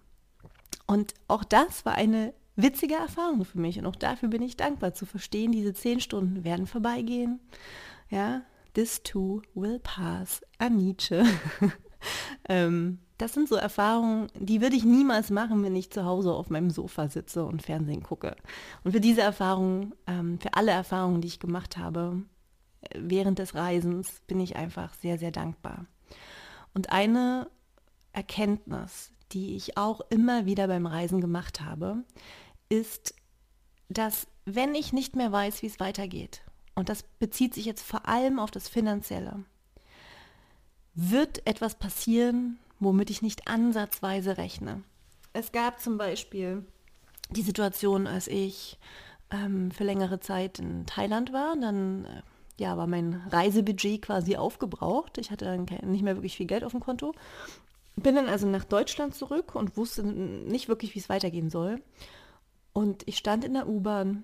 Und 0.86 1.15
auch 1.28 1.43
das 1.43 1.86
war 1.86 1.96
eine 1.96 2.34
witzige 2.56 2.96
Erfahrung 2.96 3.43
für 3.43 3.60
mich 3.60 3.78
und 3.78 3.86
auch 3.86 3.98
dafür 3.98 4.30
bin 4.30 4.41
ich 4.41 4.56
dankbar 4.56 4.93
zu 4.93 5.06
verstehen, 5.06 5.52
diese 5.52 5.74
zehn 5.74 6.00
Stunden 6.00 6.46
werden 6.46 6.65
vorbeigehen. 6.65 7.41
Ja, 8.10 8.43
this 8.74 9.04
too 9.04 9.41
will 9.54 9.80
pass. 9.80 10.39
An 10.60 10.78
Nietzsche. 10.78 11.26
ähm, 12.48 13.00
das 13.17 13.34
sind 13.34 13.49
so 13.49 13.56
Erfahrungen, 13.56 14.27
die 14.36 14.62
würde 14.62 14.75
ich 14.75 14.84
niemals 14.84 15.32
machen, 15.32 15.63
wenn 15.63 15.75
ich 15.75 15.91
zu 15.91 16.06
Hause 16.06 16.34
auf 16.34 16.49
meinem 16.49 16.69
Sofa 16.69 17.10
sitze 17.10 17.45
und 17.45 17.63
Fernsehen 17.63 18.03
gucke. 18.03 18.36
Und 18.84 18.91
für 18.91 19.01
diese 19.01 19.21
Erfahrungen, 19.21 19.95
ähm, 20.06 20.39
für 20.39 20.53
alle 20.53 20.71
Erfahrungen, 20.71 21.21
die 21.21 21.27
ich 21.27 21.39
gemacht 21.39 21.77
habe 21.77 22.21
äh, 22.82 22.99
während 23.01 23.39
des 23.39 23.56
Reisens, 23.56 24.21
bin 24.27 24.39
ich 24.39 24.56
einfach 24.56 24.93
sehr, 24.93 25.17
sehr 25.17 25.32
dankbar. 25.32 25.86
Und 26.73 26.91
eine 26.91 27.49
Erkenntnis, 28.13 29.12
die 29.32 29.56
ich 29.56 29.77
auch 29.77 30.01
immer 30.10 30.45
wieder 30.45 30.67
beim 30.67 30.86
Reisen 30.86 31.19
gemacht 31.19 31.62
habe, 31.62 32.03
ist, 32.69 33.15
dass 33.89 34.27
wenn 34.45 34.75
ich 34.75 34.93
nicht 34.93 35.15
mehr 35.15 35.32
weiß, 35.32 35.62
wie 35.63 35.67
es 35.67 35.80
weitergeht, 35.80 36.41
und 36.75 36.89
das 36.89 37.03
bezieht 37.17 37.56
sich 37.56 37.65
jetzt 37.65 37.82
vor 37.82 38.08
allem 38.08 38.38
auf 38.38 38.51
das 38.51 38.69
Finanzielle, 38.69 39.43
wird 40.93 41.45
etwas 41.47 41.75
passieren, 41.75 42.60
womit 42.79 43.09
ich 43.09 43.21
nicht 43.21 43.47
ansatzweise 43.47 44.37
rechne. 44.37 44.83
Es 45.33 45.51
gab 45.51 45.79
zum 45.79 45.97
Beispiel 45.97 46.65
die 47.29 47.41
Situation, 47.41 48.07
als 48.07 48.27
ich 48.27 48.77
ähm, 49.31 49.71
für 49.71 49.83
längere 49.83 50.19
Zeit 50.19 50.59
in 50.59 50.85
Thailand 50.85 51.33
war, 51.33 51.55
dann 51.59 52.05
äh, 52.05 52.21
ja, 52.59 52.77
war 52.77 52.87
mein 52.87 53.21
Reisebudget 53.29 54.01
quasi 54.01 54.35
aufgebraucht. 54.35 55.17
Ich 55.17 55.31
hatte 55.31 55.45
dann 55.45 55.65
nicht 55.89 56.03
mehr 56.03 56.15
wirklich 56.15 56.37
viel 56.37 56.47
Geld 56.47 56.63
auf 56.63 56.71
dem 56.71 56.81
Konto. 56.81 57.13
Bin 57.95 58.15
dann 58.15 58.27
also 58.27 58.47
nach 58.47 58.63
Deutschland 58.63 59.15
zurück 59.15 59.55
und 59.55 59.77
wusste 59.77 60.03
nicht 60.03 60.67
wirklich, 60.67 60.95
wie 60.95 60.99
es 60.99 61.09
weitergehen 61.09 61.49
soll. 61.49 61.81
Und 62.73 63.07
ich 63.07 63.17
stand 63.17 63.43
in 63.43 63.53
der 63.53 63.67
U-Bahn 63.67 64.23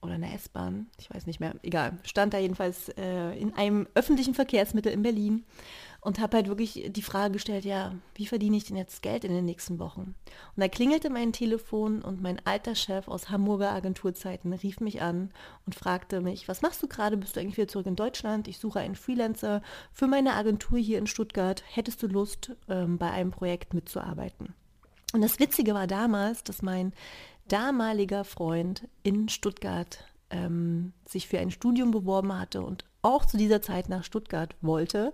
oder 0.00 0.16
in 0.16 0.22
der 0.22 0.34
S-Bahn, 0.34 0.88
ich 0.98 1.08
weiß 1.12 1.26
nicht 1.26 1.38
mehr, 1.38 1.54
egal, 1.62 1.98
stand 2.02 2.34
da 2.34 2.38
jedenfalls 2.38 2.88
äh, 2.90 3.38
in 3.38 3.54
einem 3.54 3.86
öffentlichen 3.94 4.34
Verkehrsmittel 4.34 4.92
in 4.92 5.02
Berlin 5.02 5.44
und 6.02 6.18
habe 6.18 6.36
halt 6.36 6.48
wirklich 6.48 6.90
die 6.90 7.02
Frage 7.02 7.34
gestellt, 7.34 7.64
ja, 7.64 7.94
wie 8.16 8.26
verdiene 8.26 8.56
ich 8.56 8.64
denn 8.64 8.76
jetzt 8.76 9.02
Geld 9.02 9.22
in 9.24 9.32
den 9.32 9.44
nächsten 9.44 9.78
Wochen? 9.78 10.16
Und 10.56 10.56
da 10.56 10.66
klingelte 10.66 11.10
mein 11.10 11.32
Telefon 11.32 12.02
und 12.02 12.20
mein 12.20 12.44
alter 12.44 12.74
Chef 12.74 13.06
aus 13.06 13.30
Hamburger 13.30 13.70
Agenturzeiten 13.70 14.52
rief 14.52 14.80
mich 14.80 15.00
an 15.00 15.30
und 15.64 15.76
fragte 15.76 16.20
mich, 16.20 16.48
was 16.48 16.60
machst 16.60 16.82
du 16.82 16.88
gerade? 16.88 17.16
Bist 17.16 17.36
du 17.36 17.40
eigentlich 17.40 17.56
wieder 17.56 17.68
zurück 17.68 17.86
in 17.86 17.94
Deutschland? 17.94 18.48
Ich 18.48 18.58
suche 18.58 18.80
einen 18.80 18.96
Freelancer 18.96 19.62
für 19.92 20.08
meine 20.08 20.34
Agentur 20.34 20.76
hier 20.76 20.98
in 20.98 21.06
Stuttgart. 21.06 21.62
Hättest 21.68 22.02
du 22.02 22.08
Lust, 22.08 22.50
ähm, 22.68 22.98
bei 22.98 23.12
einem 23.12 23.30
Projekt 23.30 23.72
mitzuarbeiten? 23.72 24.54
Und 25.12 25.22
das 25.22 25.38
Witzige 25.38 25.72
war 25.72 25.86
damals, 25.86 26.42
dass 26.42 26.62
mein 26.62 26.92
damaliger 27.46 28.24
Freund 28.24 28.88
in 29.04 29.28
Stuttgart 29.28 30.04
ähm, 30.30 30.94
sich 31.06 31.28
für 31.28 31.38
ein 31.38 31.52
Studium 31.52 31.92
beworben 31.92 32.36
hatte 32.36 32.62
und 32.62 32.84
auch 33.02 33.24
zu 33.24 33.36
dieser 33.36 33.62
Zeit 33.62 33.88
nach 33.88 34.02
Stuttgart 34.02 34.56
wollte. 34.62 35.12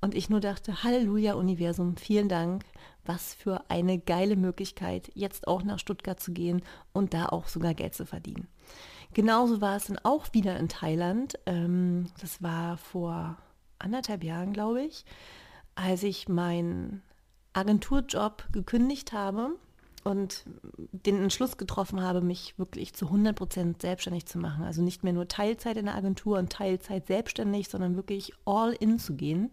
Und 0.00 0.14
ich 0.14 0.30
nur 0.30 0.40
dachte, 0.40 0.84
Halleluja 0.84 1.34
Universum, 1.34 1.96
vielen 1.96 2.28
Dank. 2.28 2.64
Was 3.04 3.34
für 3.34 3.70
eine 3.70 3.98
geile 3.98 4.36
Möglichkeit, 4.36 5.10
jetzt 5.14 5.48
auch 5.48 5.62
nach 5.62 5.78
Stuttgart 5.78 6.20
zu 6.20 6.32
gehen 6.32 6.62
und 6.92 7.14
da 7.14 7.26
auch 7.26 7.48
sogar 7.48 7.74
Geld 7.74 7.94
zu 7.94 8.04
verdienen. 8.04 8.48
Genauso 9.14 9.60
war 9.60 9.76
es 9.76 9.86
dann 9.86 9.98
auch 10.02 10.26
wieder 10.32 10.58
in 10.58 10.68
Thailand. 10.68 11.38
Ähm, 11.46 12.10
das 12.20 12.42
war 12.42 12.76
vor 12.76 13.38
anderthalb 13.78 14.22
Jahren, 14.22 14.52
glaube 14.52 14.82
ich, 14.82 15.04
als 15.74 16.02
ich 16.02 16.28
meinen 16.28 17.02
Agenturjob 17.54 18.48
gekündigt 18.52 19.12
habe 19.12 19.56
und 20.04 20.44
den 20.92 21.22
Entschluss 21.22 21.56
getroffen 21.56 22.02
habe, 22.02 22.20
mich 22.20 22.58
wirklich 22.58 22.94
zu 22.94 23.06
100 23.06 23.36
Prozent 23.36 23.82
selbstständig 23.82 24.26
zu 24.26 24.38
machen. 24.38 24.64
Also 24.64 24.82
nicht 24.82 25.04
mehr 25.04 25.12
nur 25.12 25.28
Teilzeit 25.28 25.76
in 25.76 25.86
der 25.86 25.94
Agentur 25.94 26.38
und 26.38 26.52
Teilzeit 26.52 27.06
selbstständig, 27.06 27.68
sondern 27.68 27.96
wirklich 27.96 28.32
all 28.44 28.72
in 28.72 28.98
zu 28.98 29.14
gehen, 29.14 29.50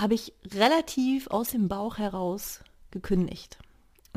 habe 0.00 0.14
ich 0.14 0.32
relativ 0.54 1.28
aus 1.28 1.50
dem 1.50 1.68
Bauch 1.68 1.98
heraus 1.98 2.60
gekündigt 2.90 3.58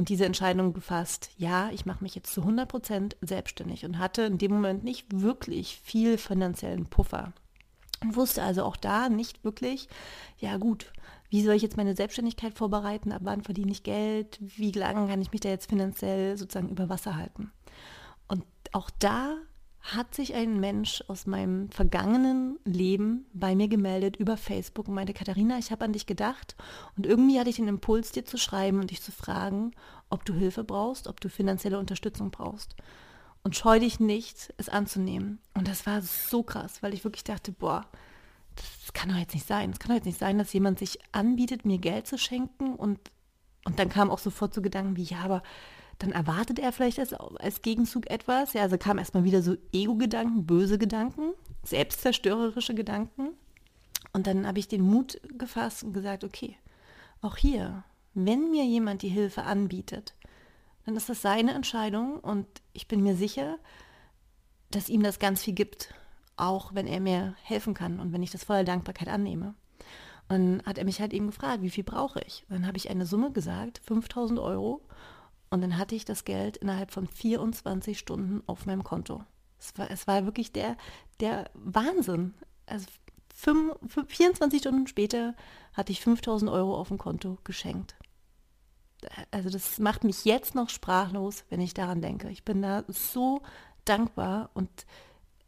und 0.02 0.10
diese 0.10 0.26
Entscheidung 0.26 0.74
gefasst, 0.74 1.30
ja, 1.38 1.70
ich 1.72 1.86
mache 1.86 2.04
mich 2.04 2.16
jetzt 2.16 2.34
zu 2.34 2.42
100 2.42 2.68
Prozent 2.68 3.18
selbstständig 3.22 3.86
und 3.86 4.00
hatte 4.00 4.24
in 4.24 4.38
dem 4.38 4.52
Moment 4.52 4.84
nicht 4.84 5.06
wirklich 5.22 5.80
viel 5.84 6.18
finanziellen 6.18 6.88
Puffer. 6.88 7.34
Und 8.02 8.16
wusste 8.16 8.42
also 8.42 8.64
auch 8.64 8.78
da 8.78 9.10
nicht 9.10 9.44
wirklich, 9.44 9.90
ja 10.40 10.58
gut, 10.58 10.92
wie 11.32 11.42
soll 11.42 11.56
ich 11.56 11.62
jetzt 11.62 11.78
meine 11.78 11.96
Selbstständigkeit 11.96 12.54
vorbereiten, 12.54 13.14
ab 13.14 13.22
wann 13.24 13.42
verdiene 13.42 13.72
ich 13.72 13.84
Geld, 13.84 14.38
wie 14.42 14.74
lange 14.74 15.08
kann 15.08 15.22
ich 15.22 15.32
mich 15.32 15.40
da 15.40 15.48
jetzt 15.48 15.70
finanziell 15.70 16.38
sozusagen 16.38 16.68
über 16.68 16.90
Wasser 16.90 17.16
halten. 17.16 17.52
Und 18.28 18.44
auch 18.74 18.90
da 19.00 19.38
hat 19.80 20.14
sich 20.14 20.36
ein 20.36 20.60
Mensch 20.60 21.02
aus 21.08 21.26
meinem 21.26 21.70
vergangenen 21.70 22.60
Leben 22.66 23.26
bei 23.34 23.56
mir 23.56 23.70
gemeldet 23.70 24.18
über 24.18 24.36
Facebook 24.36 24.90
und 24.90 24.94
meinte, 24.94 25.14
Katharina, 25.14 25.58
ich 25.58 25.72
habe 25.72 25.86
an 25.86 25.94
dich 25.94 26.06
gedacht 26.06 26.58
und 26.98 27.06
irgendwie 27.06 27.40
hatte 27.40 27.50
ich 27.50 27.56
den 27.56 27.70
Impuls, 27.70 28.12
dir 28.12 28.26
zu 28.26 28.38
schreiben 28.38 28.82
und 28.82 28.92
dich 28.92 29.02
zu 29.02 29.14
fragen, 29.14 29.72
ob 30.10 30.26
du 30.26 30.34
Hilfe 30.34 30.66
brauchst, 30.66 31.08
ob 31.08 31.22
du 31.22 31.30
finanzielle 31.30 31.80
Unterstützung 31.80 32.30
brauchst. 32.30 32.76
Und 33.42 33.56
scheu 33.56 33.80
dich 33.80 34.02
nicht, 34.02 34.54
es 34.58 34.68
anzunehmen. 34.68 35.40
Und 35.54 35.70
das 35.70 35.86
war 35.86 36.02
so 36.02 36.44
krass, 36.44 36.84
weil 36.84 36.94
ich 36.94 37.06
wirklich 37.06 37.24
dachte, 37.24 37.54
boah, 37.54 37.86
das 38.56 38.94
kann 38.94 39.10
doch 39.10 39.18
jetzt 39.18 39.34
nicht 39.34 39.48
sein. 39.48 39.72
Es 39.72 39.80
kann 39.80 39.90
doch 39.90 39.96
jetzt 39.96 40.06
nicht 40.06 40.20
sein, 40.20 40.38
dass 40.38 40.54
jemand 40.54 40.80
sich 40.80 41.00
anbietet, 41.12 41.66
mir 41.66 41.78
Geld 41.78 42.08
zu 42.08 42.18
schenken 42.18 42.76
und, 42.76 43.00
und 43.66 43.80
dann 43.80 43.90
kam 43.90 44.10
auch 44.10 44.20
sofort 44.20 44.54
so 44.54 44.62
Gedanken 44.62 44.98
wie, 44.98 45.04
ja, 45.04 45.20
aber 45.20 45.44
dann 46.00 46.12
erwartet 46.12 46.58
er 46.58 46.72
vielleicht 46.72 47.00
als, 47.00 47.14
als 47.14 47.62
Gegenzug 47.62 48.10
etwas. 48.10 48.54
Ja, 48.54 48.64
also 48.64 48.78
kam 48.78 48.98
erstmal 48.98 49.24
wieder 49.24 49.42
so 49.42 49.56
Ego-Gedanken, 49.72 50.46
böse 50.46 50.78
Gedanken, 50.78 51.34
selbstzerstörerische 51.64 52.74
Gedanken. 52.74 53.30
Und 54.14 54.28
dann 54.28 54.48
habe 54.48 54.60
ich 54.60 54.68
den 54.68 54.82
Mut 54.82 55.22
gefasst 55.38 55.84
und 55.84 55.94
gesagt, 55.94 56.24
okay, 56.24 56.58
auch 57.22 57.38
hier, 57.38 57.84
wenn 58.14 58.50
mir 58.50 58.66
jemand 58.66 59.04
die 59.04 59.10
Hilfe 59.10 59.44
anbietet, 59.44 60.16
dann 60.86 60.96
ist 60.96 61.08
das 61.08 61.22
seine 61.22 61.54
Entscheidung 61.54 62.20
und 62.20 62.48
ich 62.74 62.88
bin 62.88 63.04
mir 63.04 63.16
sicher, 63.16 63.60
dass 64.72 64.90
ihm 64.90 65.04
das 65.04 65.20
ganz 65.20 65.44
viel 65.44 65.54
gibt 65.54 65.94
auch 66.42 66.74
wenn 66.74 66.88
er 66.88 67.00
mir 67.00 67.36
helfen 67.44 67.74
kann 67.74 68.00
und 68.00 68.12
wenn 68.12 68.24
ich 68.24 68.32
das 68.32 68.44
voller 68.44 68.64
Dankbarkeit 68.64 69.08
annehme. 69.08 69.54
Und 70.28 70.60
dann 70.60 70.66
hat 70.66 70.78
er 70.78 70.86
mich 70.86 71.00
halt 71.00 71.14
eben 71.14 71.28
gefragt, 71.28 71.62
wie 71.62 71.70
viel 71.70 71.84
brauche 71.84 72.22
ich? 72.22 72.46
Und 72.50 72.56
dann 72.56 72.68
habe 72.68 72.78
ich 72.78 72.90
eine 72.90 73.06
Summe 73.06 73.32
gesagt, 73.32 73.80
5000 73.86 74.40
Euro. 74.40 74.82
Und 75.50 75.62
dann 75.62 75.78
hatte 75.78 75.94
ich 75.94 76.06
das 76.06 76.24
Geld 76.24 76.58
innerhalb 76.58 76.92
von 76.92 77.06
24 77.08 78.00
Stunden 78.00 78.42
auf 78.48 78.66
meinem 78.66 78.84
Konto. 78.84 79.24
Es 79.60 79.78
war, 79.78 79.92
es 79.92 80.08
war 80.08 80.26
wirklich 80.26 80.52
der, 80.52 80.78
der 81.20 81.52
Wahnsinn. 81.54 82.34
Also 82.66 82.88
5, 83.36 83.76
24 84.08 84.62
Stunden 84.62 84.88
später 84.88 85.36
hatte 85.74 85.92
ich 85.92 86.02
5000 86.02 86.50
Euro 86.50 86.76
auf 86.76 86.88
dem 86.88 86.98
Konto 86.98 87.38
geschenkt. 87.44 87.96
Also 89.32 89.50
das 89.50 89.80
macht 89.80 90.04
mich 90.04 90.26
jetzt 90.26 90.56
noch 90.56 90.70
sprachlos, 90.70 91.44
wenn 91.50 91.60
ich 91.60 91.74
daran 91.74 92.02
denke. 92.02 92.30
Ich 92.30 92.46
bin 92.46 92.62
da 92.62 92.84
so 92.88 93.42
dankbar 93.86 94.50
und 94.54 94.70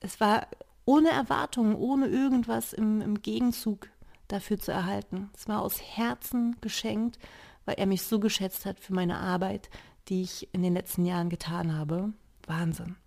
es 0.01 0.19
war 0.19 0.47
ohne 0.85 1.09
Erwartungen, 1.09 1.75
ohne 1.75 2.07
irgendwas 2.07 2.73
im, 2.73 3.01
im 3.01 3.21
Gegenzug 3.21 3.89
dafür 4.27 4.59
zu 4.59 4.71
erhalten. 4.71 5.29
Es 5.35 5.47
war 5.47 5.61
aus 5.61 5.81
Herzen 5.81 6.55
geschenkt, 6.61 7.19
weil 7.65 7.75
er 7.75 7.85
mich 7.85 8.03
so 8.03 8.19
geschätzt 8.19 8.65
hat 8.65 8.79
für 8.79 8.93
meine 8.93 9.17
Arbeit, 9.17 9.69
die 10.09 10.21
ich 10.21 10.53
in 10.53 10.63
den 10.63 10.73
letzten 10.73 11.05
Jahren 11.05 11.29
getan 11.29 11.77
habe. 11.77 12.13
Wahnsinn. 12.47 12.97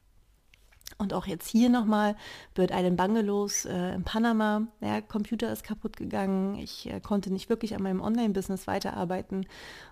Und 0.98 1.12
auch 1.12 1.26
jetzt 1.26 1.48
hier 1.48 1.68
nochmal 1.68 2.16
Bird 2.54 2.70
Island 2.72 2.96
Bungalows 2.96 3.66
äh, 3.66 3.94
in 3.94 4.04
Panama. 4.04 4.66
Der 4.80 5.02
Computer 5.02 5.52
ist 5.52 5.62
kaputt 5.62 5.96
gegangen. 5.96 6.56
Ich 6.58 6.90
äh, 6.90 7.00
konnte 7.00 7.30
nicht 7.30 7.50
wirklich 7.50 7.74
an 7.74 7.82
meinem 7.82 8.00
Online-Business 8.00 8.66
weiterarbeiten. 8.66 9.46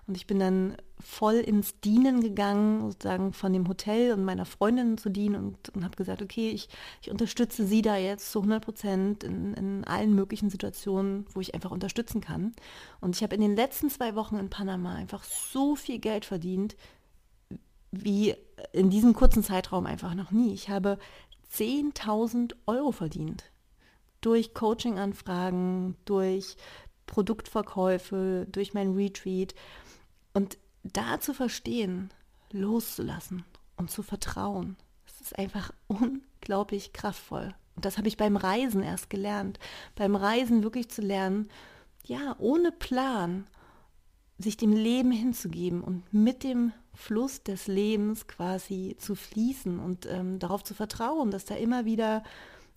Und 0.07 0.17
ich 0.17 0.25
bin 0.25 0.39
dann 0.39 0.77
voll 0.99 1.35
ins 1.35 1.79
Dienen 1.81 2.21
gegangen, 2.21 2.91
sozusagen 2.91 3.33
von 3.33 3.53
dem 3.53 3.67
Hotel 3.67 4.13
und 4.13 4.25
meiner 4.25 4.45
Freundin 4.45 4.97
zu 4.97 5.09
dienen 5.09 5.35
und, 5.35 5.69
und 5.75 5.83
habe 5.83 5.95
gesagt, 5.95 6.21
okay, 6.21 6.49
ich, 6.49 6.69
ich 7.01 7.11
unterstütze 7.11 7.65
sie 7.65 7.81
da 7.81 7.97
jetzt 7.97 8.31
zu 8.31 8.39
100 8.39 8.63
Prozent 8.63 9.23
in, 9.23 9.53
in 9.53 9.83
allen 9.83 10.15
möglichen 10.15 10.49
Situationen, 10.49 11.25
wo 11.33 11.41
ich 11.41 11.53
einfach 11.53 11.71
unterstützen 11.71 12.21
kann. 12.21 12.53
Und 12.99 13.15
ich 13.15 13.21
habe 13.21 13.35
in 13.35 13.41
den 13.41 13.55
letzten 13.55 13.89
zwei 13.89 14.15
Wochen 14.15 14.37
in 14.37 14.49
Panama 14.49 14.95
einfach 14.95 15.23
so 15.23 15.75
viel 15.75 15.99
Geld 15.99 16.25
verdient, 16.25 16.75
wie 18.03 18.35
in 18.73 18.89
diesem 18.89 19.13
kurzen 19.13 19.43
Zeitraum 19.43 19.85
einfach 19.85 20.13
noch 20.15 20.31
nie. 20.31 20.53
Ich 20.53 20.69
habe 20.69 20.97
10.000 21.53 22.55
Euro 22.65 22.91
verdient 22.91 23.51
durch 24.21 24.53
Coaching-Anfragen, 24.53 25.95
durch 26.05 26.57
Produktverkäufe, 27.05 28.47
durch 28.51 28.73
mein 28.73 28.93
Retreat. 28.93 29.53
Und 30.33 30.57
da 30.83 31.19
zu 31.19 31.33
verstehen, 31.33 32.09
loszulassen 32.51 33.43
und 33.77 33.91
zu 33.91 34.03
vertrauen. 34.03 34.77
Es 35.05 35.21
ist 35.21 35.37
einfach 35.37 35.71
unglaublich 35.87 36.93
kraftvoll. 36.93 37.53
Und 37.75 37.85
das 37.85 37.97
habe 37.97 38.07
ich 38.07 38.17
beim 38.17 38.37
Reisen 38.37 38.81
erst 38.81 39.09
gelernt. 39.09 39.59
Beim 39.95 40.15
Reisen 40.15 40.63
wirklich 40.63 40.89
zu 40.89 41.01
lernen, 41.01 41.49
ja, 42.05 42.35
ohne 42.39 42.71
Plan, 42.71 43.47
sich 44.37 44.57
dem 44.57 44.73
Leben 44.73 45.11
hinzugeben 45.11 45.81
und 45.81 46.11
mit 46.13 46.43
dem 46.43 46.73
Fluss 46.95 47.43
des 47.43 47.67
Lebens 47.67 48.27
quasi 48.27 48.95
zu 48.99 49.15
fließen 49.15 49.79
und 49.79 50.07
ähm, 50.09 50.39
darauf 50.39 50.63
zu 50.63 50.73
vertrauen, 50.73 51.31
dass 51.31 51.45
da 51.45 51.55
immer 51.55 51.85
wieder 51.85 52.23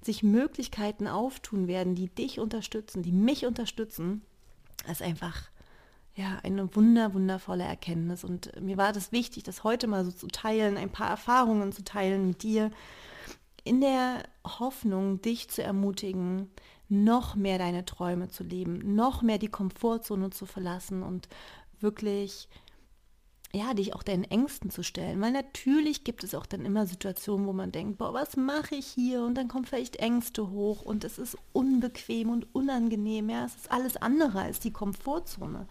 sich 0.02 0.22
Möglichkeiten 0.22 1.06
auftun 1.06 1.66
werden, 1.66 1.94
die 1.94 2.08
dich 2.08 2.38
unterstützen, 2.38 3.02
die 3.02 3.12
mich 3.12 3.46
unterstützen, 3.46 4.22
ist 4.90 5.02
einfach 5.02 5.50
ja 6.14 6.38
eine 6.42 6.74
wunder 6.74 7.14
wundervolle 7.14 7.64
Erkenntnis. 7.64 8.24
Und 8.24 8.60
mir 8.60 8.76
war 8.76 8.92
das 8.92 9.12
wichtig, 9.12 9.44
das 9.44 9.64
heute 9.64 9.86
mal 9.86 10.04
so 10.04 10.10
zu 10.10 10.28
teilen, 10.28 10.76
ein 10.76 10.90
paar 10.90 11.10
Erfahrungen 11.10 11.72
zu 11.72 11.84
teilen 11.84 12.26
mit 12.26 12.42
dir, 12.42 12.70
in 13.64 13.80
der 13.80 14.22
Hoffnung, 14.44 15.20
dich 15.20 15.48
zu 15.50 15.62
ermutigen, 15.62 16.50
noch 16.88 17.34
mehr 17.34 17.58
deine 17.58 17.84
Träume 17.84 18.28
zu 18.28 18.44
leben, 18.44 18.94
noch 18.94 19.22
mehr 19.22 19.38
die 19.38 19.48
Komfortzone 19.48 20.30
zu 20.30 20.46
verlassen 20.46 21.02
und 21.02 21.28
wirklich 21.80 22.48
ja, 23.52 23.72
dich 23.72 23.94
auch 23.94 24.02
deinen 24.02 24.24
Ängsten 24.24 24.70
zu 24.70 24.82
stellen. 24.82 25.20
Weil 25.20 25.32
natürlich 25.32 26.04
gibt 26.04 26.22
es 26.22 26.34
auch 26.34 26.46
dann 26.46 26.66
immer 26.66 26.86
Situationen, 26.86 27.46
wo 27.46 27.52
man 27.52 27.72
denkt, 27.72 27.98
boah, 27.98 28.12
was 28.12 28.36
mache 28.36 28.74
ich 28.74 28.86
hier? 28.86 29.22
Und 29.22 29.36
dann 29.36 29.48
kommen 29.48 29.64
vielleicht 29.64 29.96
Ängste 29.96 30.50
hoch 30.50 30.82
und 30.82 31.04
es 31.04 31.18
ist 31.18 31.36
unbequem 31.52 32.30
und 32.30 32.54
unangenehm. 32.54 33.30
Ja, 33.30 33.46
es 33.46 33.56
ist 33.56 33.72
alles 33.72 33.96
andere 33.96 34.40
als 34.40 34.60
die 34.60 34.72
Komfortzone. 34.72 35.66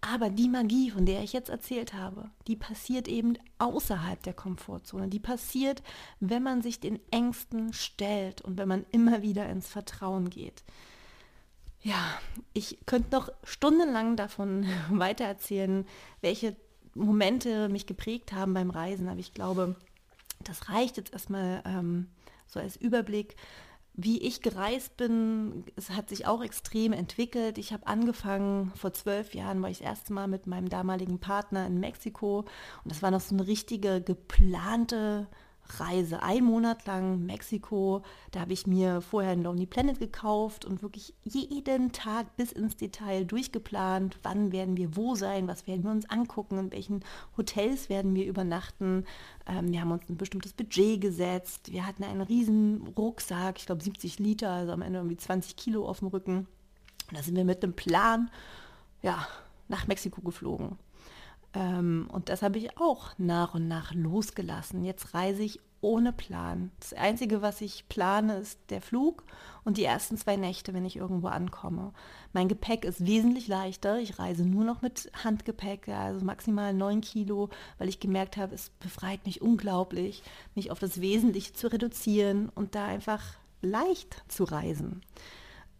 Aber 0.00 0.30
die 0.30 0.48
Magie, 0.48 0.90
von 0.90 1.06
der 1.06 1.22
ich 1.22 1.32
jetzt 1.32 1.48
erzählt 1.48 1.94
habe, 1.94 2.30
die 2.48 2.56
passiert 2.56 3.06
eben 3.06 3.34
außerhalb 3.58 4.20
der 4.22 4.34
Komfortzone. 4.34 5.08
Die 5.08 5.20
passiert, 5.20 5.82
wenn 6.18 6.42
man 6.42 6.60
sich 6.60 6.80
den 6.80 6.98
Ängsten 7.12 7.72
stellt 7.72 8.42
und 8.42 8.58
wenn 8.58 8.68
man 8.68 8.84
immer 8.90 9.22
wieder 9.22 9.48
ins 9.48 9.68
Vertrauen 9.68 10.28
geht. 10.28 10.64
Ja, 11.82 12.20
ich 12.52 12.78
könnte 12.86 13.16
noch 13.16 13.28
stundenlang 13.44 14.16
davon 14.16 14.66
weitererzählen, 14.90 15.86
welche 16.20 16.56
Momente 16.94 17.68
mich 17.68 17.86
geprägt 17.86 18.32
haben 18.32 18.54
beim 18.54 18.70
Reisen, 18.70 19.08
aber 19.08 19.20
ich 19.20 19.34
glaube, 19.34 19.76
das 20.40 20.68
reicht 20.68 20.96
jetzt 20.96 21.12
erstmal 21.12 21.62
ähm, 21.64 22.08
so 22.46 22.60
als 22.60 22.76
Überblick. 22.76 23.36
Wie 23.94 24.22
ich 24.22 24.40
gereist 24.40 24.96
bin, 24.96 25.64
es 25.76 25.90
hat 25.90 26.08
sich 26.08 26.26
auch 26.26 26.42
extrem 26.42 26.94
entwickelt. 26.94 27.58
Ich 27.58 27.74
habe 27.74 27.86
angefangen, 27.86 28.72
vor 28.74 28.94
zwölf 28.94 29.34
Jahren 29.34 29.60
war 29.60 29.68
ich 29.68 29.78
das 29.78 29.86
erste 29.86 30.14
Mal 30.14 30.28
mit 30.28 30.46
meinem 30.46 30.70
damaligen 30.70 31.18
Partner 31.18 31.66
in 31.66 31.78
Mexiko 31.78 32.40
und 32.40 32.90
das 32.90 33.02
war 33.02 33.10
noch 33.10 33.20
so 33.20 33.34
eine 33.34 33.46
richtige 33.46 34.00
geplante 34.00 35.26
Reise, 35.80 36.22
ein 36.22 36.44
Monat 36.44 36.86
lang 36.86 37.24
Mexiko. 37.24 38.02
Da 38.30 38.40
habe 38.40 38.52
ich 38.52 38.66
mir 38.66 39.00
vorher 39.00 39.32
ein 39.32 39.42
Lonely 39.42 39.66
Planet 39.66 39.98
gekauft 39.98 40.64
und 40.64 40.82
wirklich 40.82 41.14
jeden 41.24 41.92
Tag 41.92 42.36
bis 42.36 42.52
ins 42.52 42.76
Detail 42.76 43.24
durchgeplant, 43.24 44.18
wann 44.22 44.52
werden 44.52 44.76
wir 44.76 44.96
wo 44.96 45.14
sein, 45.14 45.48
was 45.48 45.66
werden 45.66 45.84
wir 45.84 45.90
uns 45.90 46.08
angucken, 46.08 46.58
in 46.58 46.72
welchen 46.72 47.04
Hotels 47.36 47.88
werden 47.88 48.14
wir 48.14 48.26
übernachten. 48.26 49.04
Ähm, 49.46 49.72
wir 49.72 49.80
haben 49.80 49.92
uns 49.92 50.08
ein 50.08 50.16
bestimmtes 50.16 50.52
Budget 50.52 51.00
gesetzt. 51.00 51.72
Wir 51.72 51.86
hatten 51.86 52.04
einen 52.04 52.22
riesen 52.22 52.88
Rucksack, 52.96 53.58
ich 53.58 53.66
glaube 53.66 53.82
70 53.82 54.18
Liter, 54.18 54.50
also 54.50 54.72
am 54.72 54.82
Ende 54.82 54.98
irgendwie 54.98 55.16
20 55.16 55.56
Kilo 55.56 55.86
auf 55.88 56.00
dem 56.00 56.08
Rücken. 56.08 56.46
Und 57.08 57.18
da 57.18 57.22
sind 57.22 57.36
wir 57.36 57.44
mit 57.44 57.62
einem 57.62 57.74
Plan, 57.74 58.30
ja, 59.02 59.26
nach 59.68 59.86
Mexiko 59.86 60.20
geflogen. 60.22 60.78
Und 62.08 62.28
das 62.28 62.42
habe 62.42 62.58
ich 62.58 62.78
auch 62.78 63.10
nach 63.18 63.54
und 63.54 63.68
nach 63.68 63.94
losgelassen. 63.94 64.84
Jetzt 64.84 65.14
reise 65.14 65.42
ich 65.42 65.60
ohne 65.82 66.12
Plan. 66.12 66.70
Das 66.78 66.94
Einzige, 66.94 67.42
was 67.42 67.60
ich 67.60 67.88
plane, 67.88 68.36
ist 68.38 68.58
der 68.70 68.80
Flug 68.80 69.24
und 69.64 69.76
die 69.76 69.84
ersten 69.84 70.16
zwei 70.16 70.36
Nächte, 70.36 70.72
wenn 70.74 70.84
ich 70.84 70.96
irgendwo 70.96 71.26
ankomme. 71.26 71.92
Mein 72.32 72.48
Gepäck 72.48 72.84
ist 72.84 73.04
wesentlich 73.04 73.48
leichter. 73.48 73.98
Ich 73.98 74.18
reise 74.18 74.46
nur 74.46 74.64
noch 74.64 74.80
mit 74.80 75.10
Handgepäck, 75.24 75.88
also 75.88 76.24
maximal 76.24 76.72
neun 76.72 77.00
Kilo, 77.00 77.50
weil 77.78 77.88
ich 77.88 77.98
gemerkt 77.98 78.36
habe, 78.36 78.54
es 78.54 78.70
befreit 78.80 79.26
mich 79.26 79.42
unglaublich, 79.42 80.22
mich 80.54 80.70
auf 80.70 80.78
das 80.78 81.00
Wesentliche 81.00 81.52
zu 81.52 81.70
reduzieren 81.70 82.48
und 82.54 82.76
da 82.76 82.86
einfach 82.86 83.22
leicht 83.60 84.22
zu 84.28 84.44
reisen. 84.44 85.02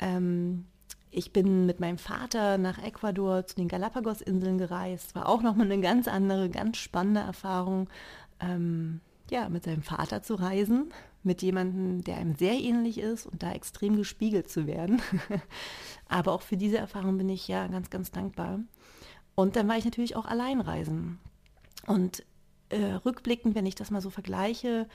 Ähm, 0.01 0.67
ich 1.13 1.33
bin 1.33 1.67
mit 1.67 1.79
meinem 1.79 1.99
Vater 1.99 2.57
nach 2.57 2.83
Ecuador 2.83 3.47
zu 3.47 3.57
den 3.57 3.69
Galapagos-Inseln 3.69 4.57
gereist. 4.57 5.15
War 5.15 5.29
auch 5.29 5.43
nochmal 5.43 5.71
eine 5.71 5.81
ganz 5.81 6.09
andere, 6.09 6.49
ganz 6.49 6.79
spannende 6.79 7.21
Erfahrung, 7.21 7.89
ähm, 8.41 9.01
ja, 9.31 9.49
mit 9.51 9.65
seinem 9.65 9.83
Vater 9.83 10.23
zu 10.23 10.35
reisen, 10.35 10.93
mit 11.23 11.43
jemandem, 11.43 12.03
der 12.03 12.17
einem 12.17 12.35
sehr 12.35 12.55
ähnlich 12.55 12.99
ist 12.99 13.27
und 13.27 13.43
da 13.43 13.53
extrem 13.53 13.97
gespiegelt 13.97 14.49
zu 14.49 14.67
werden. 14.67 15.03
Aber 16.09 16.33
auch 16.33 16.43
für 16.43 16.57
diese 16.57 16.79
Erfahrung 16.79 17.19
bin 17.19 17.29
ich 17.29 17.47
ja 17.47 17.67
ganz, 17.67 17.91
ganz 17.91 18.11
dankbar. 18.11 18.61
Und 19.35 19.55
dann 19.57 19.69
war 19.69 19.77
ich 19.77 19.85
natürlich 19.85 20.17
auch 20.17 20.27
allein 20.27 20.61
reisen. 20.61 21.19
Und 21.87 22.25
äh, 22.71 22.95
rückblickend, 23.05 23.55
wenn 23.55 23.67
ich 23.67 23.75
das 23.75 23.91
mal 23.91 24.01
so 24.01 24.09
vergleiche, 24.09 24.89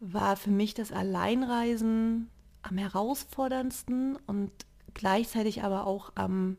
war 0.00 0.36
für 0.36 0.50
mich 0.50 0.74
das 0.74 0.92
Alleinreisen 0.92 2.28
am 2.60 2.76
herausforderndsten 2.76 4.18
und 4.26 4.50
gleichzeitig 4.96 5.62
aber 5.62 5.86
auch 5.86 6.10
am 6.14 6.56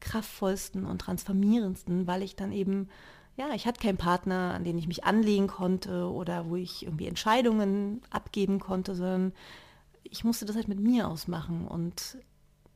kraftvollsten 0.00 0.86
und 0.86 1.00
transformierendsten, 1.00 2.06
weil 2.06 2.22
ich 2.22 2.34
dann 2.34 2.52
eben, 2.52 2.88
ja, 3.36 3.50
ich 3.54 3.66
hatte 3.66 3.80
keinen 3.80 3.98
Partner, 3.98 4.54
an 4.54 4.64
den 4.64 4.78
ich 4.78 4.88
mich 4.88 5.04
anlegen 5.04 5.46
konnte 5.46 6.10
oder 6.10 6.48
wo 6.48 6.56
ich 6.56 6.84
irgendwie 6.84 7.06
Entscheidungen 7.06 8.00
abgeben 8.10 8.58
konnte, 8.58 8.94
sondern 8.94 9.32
ich 10.02 10.24
musste 10.24 10.46
das 10.46 10.56
halt 10.56 10.68
mit 10.68 10.80
mir 10.80 11.08
ausmachen 11.08 11.68
und 11.68 12.18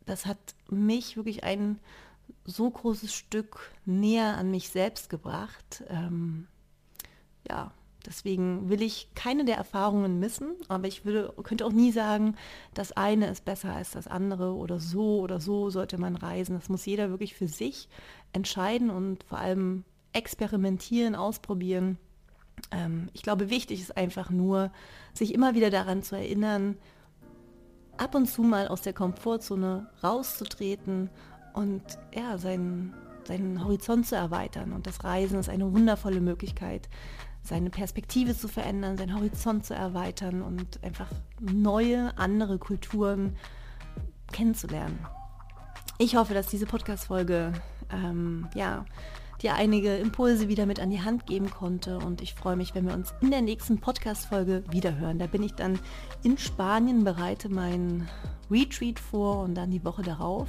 das 0.05 0.27
hat 0.27 0.39
mich 0.69 1.17
wirklich 1.17 1.45
ein 1.45 1.79
so 2.45 2.71
großes 2.71 3.15
Stück 3.15 3.73
näher 3.85 4.37
an 4.37 4.51
mich 4.51 4.69
selbst 4.69 5.09
gebracht. 5.09 5.85
Ähm, 5.89 6.49
ja, 7.49 7.73
Deswegen 8.07 8.69
will 8.69 8.83
ich 8.83 9.09
keine 9.15 9.45
der 9.45 9.57
Erfahrungen 9.57 10.19
missen, 10.19 10.55
aber 10.69 10.89
ich 10.89 11.05
würde, 11.05 11.33
könnte 11.43 11.65
auch 11.65 11.73
nie 11.73 11.93
sagen, 11.93 12.35
das 12.75 12.93
eine 12.93 13.29
ist 13.29 13.45
besser 13.45 13.75
als 13.75 13.93
das 13.93 14.09
andere 14.09 14.55
oder 14.55 14.81
so 14.81 15.21
oder 15.21 15.41
so 15.41 15.71
sollte 15.71 15.99
man 15.99 16.17
reisen. 16.17 16.57
Das 16.57 16.69
muss 16.69 16.85
jeder 16.85 17.11
wirklich 17.11 17.35
für 17.35 17.49
sich 17.49 17.89
entscheiden 18.33 18.91
und 18.91 19.23
vor 19.25 19.39
allem 19.39 19.85
experimentieren, 20.13 21.15
ausprobieren. 21.15 21.99
Ähm, 22.71 23.09
ich 23.13 23.23
glaube, 23.23 23.51
wichtig 23.51 23.81
ist 23.81 23.97
einfach 23.97 24.31
nur, 24.31 24.73
sich 25.15 25.33
immer 25.33 25.55
wieder 25.55 25.71
daran 25.71 26.03
zu 26.03 26.17
erinnern, 26.17 26.77
ab 27.97 28.15
und 28.15 28.27
zu 28.27 28.43
mal 28.43 28.69
aus 28.69 28.83
der 28.83 28.93
Komfortzone 28.93 29.89
rauszutreten 30.03 31.11
und 31.55 31.83
ja, 32.15 32.39
seinen, 32.39 32.95
seinen 33.25 33.63
Horizont 33.65 34.07
zu 34.07 34.17
erweitern. 34.17 34.73
Und 34.73 34.87
das 34.87 35.05
Reisen 35.05 35.39
ist 35.39 35.49
eine 35.49 35.73
wundervolle 35.73 36.21
Möglichkeit, 36.21 36.89
seine 37.43 37.71
Perspektive 37.71 38.37
zu 38.37 38.49
verändern, 38.49 38.97
seinen 38.97 39.15
Horizont 39.15 39.67
zu 39.67 39.75
erweitern 39.75 40.43
und 40.43 40.83
einfach 40.83 41.09
neue, 41.41 42.17
andere 42.17 42.59
Kulturen 42.59 43.37
kennenzulernen. 44.33 44.99
Ich 45.99 46.17
hoffe, 46.17 46.35
dass 46.35 46.47
diese 46.47 46.67
Podcast-Folge 46.67 47.53
ähm, 47.93 48.49
ja, 48.55 48.85
dir 49.43 49.55
einige 49.55 49.97
Impulse 49.97 50.49
wieder 50.49 50.67
mit 50.67 50.81
an 50.81 50.91
die 50.91 51.03
Hand 51.03 51.27
geben 51.27 51.51
konnte 51.51 51.99
und 51.99 52.23
ich 52.23 52.35
freue 52.35 52.57
mich, 52.57 52.75
wenn 52.75 52.87
wir 52.87 52.95
uns 52.95 53.13
in 53.21 53.31
der 53.31 53.43
nächsten 53.43 53.81
Podcast-Folge 53.81 54.65
wiederhören. 54.71 55.19
Da 55.19 55.27
bin 55.27 55.43
ich 55.43 55.55
dann 55.55 55.79
in 56.23 56.39
Spanien, 56.39 57.05
bereite 57.05 57.49
mein 57.49 58.09
Retreat 58.51 58.99
vor 58.99 59.41
und 59.41 59.55
dann 59.55 59.71
die 59.71 59.85
Woche 59.85 60.03
darauf 60.03 60.49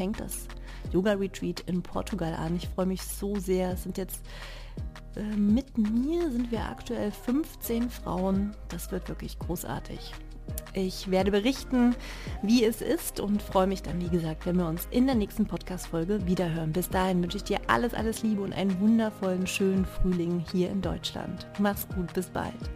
fängt 0.00 0.20
das 0.20 0.46
Yoga-Retreat 0.92 1.60
in 1.60 1.82
Portugal 1.82 2.34
an. 2.34 2.56
Ich 2.56 2.68
freue 2.68 2.86
mich 2.86 3.02
so 3.02 3.36
sehr. 3.36 3.72
Es 3.72 3.82
sind 3.82 3.98
jetzt 3.98 4.24
mit 5.36 5.76
mir 5.76 6.30
sind 6.30 6.50
wir 6.50 6.60
aktuell 6.60 7.10
15 7.10 7.90
Frauen. 7.90 8.52
Das 8.68 8.92
wird 8.92 9.08
wirklich 9.08 9.38
großartig. 9.38 10.12
Ich 10.72 11.10
werde 11.10 11.30
berichten, 11.30 11.94
wie 12.42 12.64
es 12.64 12.80
ist 12.80 13.20
und 13.20 13.42
freue 13.42 13.66
mich 13.66 13.82
dann, 13.82 14.00
wie 14.00 14.08
gesagt, 14.08 14.46
wenn 14.46 14.56
wir 14.56 14.66
uns 14.66 14.86
in 14.90 15.06
der 15.06 15.14
nächsten 15.14 15.46
Podcast-Folge 15.46 16.26
wiederhören. 16.26 16.72
Bis 16.72 16.88
dahin 16.88 17.22
wünsche 17.22 17.38
ich 17.38 17.44
dir 17.44 17.58
alles, 17.66 17.94
alles 17.94 18.22
Liebe 18.22 18.42
und 18.42 18.52
einen 18.52 18.78
wundervollen, 18.80 19.46
schönen 19.46 19.84
Frühling 19.84 20.44
hier 20.52 20.70
in 20.70 20.80
Deutschland. 20.80 21.46
Mach's 21.58 21.88
gut, 21.88 22.12
bis 22.14 22.28
bald. 22.28 22.70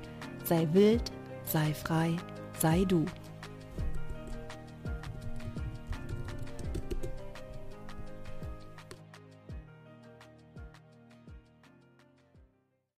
Sei 0.44 0.68
wild, 0.72 1.12
sei 1.44 1.72
frei, 1.72 2.16
sei 2.58 2.84
du. 2.84 3.04